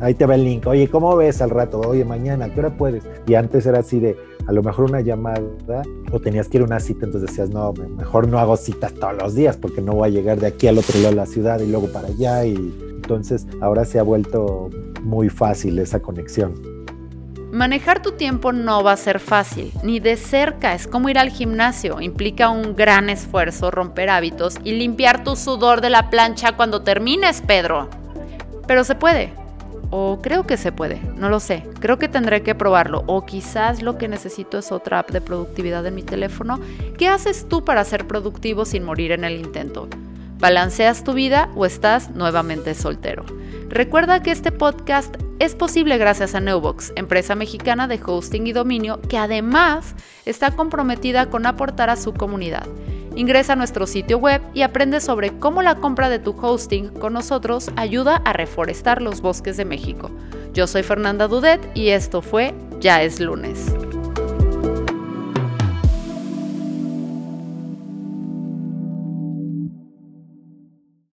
ahí 0.00 0.14
te 0.14 0.26
va 0.26 0.34
el 0.34 0.42
link, 0.42 0.66
oye, 0.66 0.88
¿cómo 0.88 1.14
ves 1.14 1.40
al 1.40 1.50
rato? 1.50 1.80
Oye, 1.80 2.04
mañana, 2.04 2.52
¿qué 2.52 2.58
hora 2.58 2.76
puedes? 2.76 3.04
Y 3.28 3.34
antes 3.34 3.64
era 3.64 3.78
así 3.78 4.00
de, 4.00 4.16
a 4.46 4.52
lo 4.52 4.62
mejor 4.62 4.84
una 4.90 5.00
llamada 5.00 5.40
o 6.12 6.20
tenías 6.20 6.48
que 6.48 6.58
ir 6.58 6.62
a 6.62 6.66
una 6.66 6.80
cita, 6.80 7.06
entonces 7.06 7.30
decías, 7.30 7.50
no, 7.50 7.72
mejor 7.72 8.28
no 8.28 8.38
hago 8.38 8.56
citas 8.56 8.92
todos 8.94 9.14
los 9.16 9.34
días 9.34 9.56
porque 9.56 9.80
no 9.80 9.92
voy 9.92 10.08
a 10.08 10.12
llegar 10.12 10.38
de 10.38 10.48
aquí 10.48 10.66
al 10.66 10.78
otro 10.78 10.98
lado 10.98 11.10
de 11.10 11.16
la 11.16 11.26
ciudad 11.26 11.60
y 11.60 11.66
luego 11.66 11.88
para 11.88 12.08
allá. 12.08 12.44
Y 12.44 12.54
entonces 12.54 13.46
ahora 13.60 13.84
se 13.84 13.98
ha 13.98 14.02
vuelto 14.02 14.70
muy 15.02 15.28
fácil 15.28 15.78
esa 15.78 16.00
conexión. 16.00 16.54
Manejar 17.52 18.02
tu 18.02 18.12
tiempo 18.12 18.52
no 18.52 18.82
va 18.82 18.92
a 18.92 18.96
ser 18.96 19.20
fácil, 19.20 19.70
ni 19.84 20.00
de 20.00 20.16
cerca, 20.16 20.74
es 20.74 20.88
como 20.88 21.08
ir 21.08 21.18
al 21.18 21.30
gimnasio, 21.30 22.00
implica 22.00 22.48
un 22.50 22.74
gran 22.74 23.08
esfuerzo 23.08 23.70
romper 23.70 24.10
hábitos 24.10 24.56
y 24.64 24.72
limpiar 24.72 25.22
tu 25.22 25.36
sudor 25.36 25.80
de 25.80 25.88
la 25.88 26.10
plancha 26.10 26.56
cuando 26.56 26.82
termines, 26.82 27.42
Pedro. 27.42 27.88
Pero 28.66 28.82
se 28.82 28.96
puede, 28.96 29.32
o 29.96 30.18
creo 30.20 30.44
que 30.44 30.56
se 30.56 30.72
puede, 30.72 31.00
no 31.14 31.28
lo 31.28 31.38
sé, 31.38 31.62
creo 31.78 32.00
que 32.00 32.08
tendré 32.08 32.42
que 32.42 32.56
probarlo, 32.56 33.04
o 33.06 33.24
quizás 33.24 33.80
lo 33.80 33.96
que 33.96 34.08
necesito 34.08 34.58
es 34.58 34.72
otra 34.72 34.98
app 34.98 35.12
de 35.12 35.20
productividad 35.20 35.86
en 35.86 35.94
mi 35.94 36.02
teléfono. 36.02 36.58
¿Qué 36.98 37.06
haces 37.06 37.48
tú 37.48 37.64
para 37.64 37.84
ser 37.84 38.08
productivo 38.08 38.64
sin 38.64 38.82
morir 38.82 39.12
en 39.12 39.22
el 39.22 39.36
intento? 39.36 39.86
¿Balanceas 40.40 41.04
tu 41.04 41.12
vida 41.12 41.48
o 41.54 41.64
estás 41.64 42.10
nuevamente 42.10 42.74
soltero? 42.74 43.24
Recuerda 43.68 44.20
que 44.20 44.32
este 44.32 44.50
podcast 44.50 45.14
es 45.38 45.54
posible 45.54 45.96
gracias 45.96 46.34
a 46.34 46.40
Neubox, 46.40 46.92
empresa 46.96 47.36
mexicana 47.36 47.86
de 47.86 48.00
hosting 48.04 48.48
y 48.48 48.52
dominio 48.52 49.00
que 49.00 49.16
además 49.16 49.94
está 50.24 50.50
comprometida 50.50 51.30
con 51.30 51.46
aportar 51.46 51.88
a 51.88 51.94
su 51.94 52.14
comunidad. 52.14 52.66
Ingresa 53.16 53.52
a 53.52 53.56
nuestro 53.56 53.86
sitio 53.86 54.18
web 54.18 54.42
y 54.54 54.62
aprende 54.62 55.00
sobre 55.00 55.38
cómo 55.38 55.62
la 55.62 55.76
compra 55.76 56.08
de 56.08 56.18
tu 56.18 56.34
hosting 56.40 56.88
con 56.88 57.12
nosotros 57.12 57.70
ayuda 57.76 58.16
a 58.24 58.32
reforestar 58.32 59.00
los 59.00 59.20
bosques 59.20 59.56
de 59.56 59.64
México. 59.64 60.10
Yo 60.52 60.66
soy 60.66 60.82
Fernanda 60.82 61.28
Dudet 61.28 61.60
y 61.74 61.88
esto 61.90 62.22
fue 62.22 62.54
Ya 62.80 63.02
es 63.02 63.20
lunes. 63.20 63.72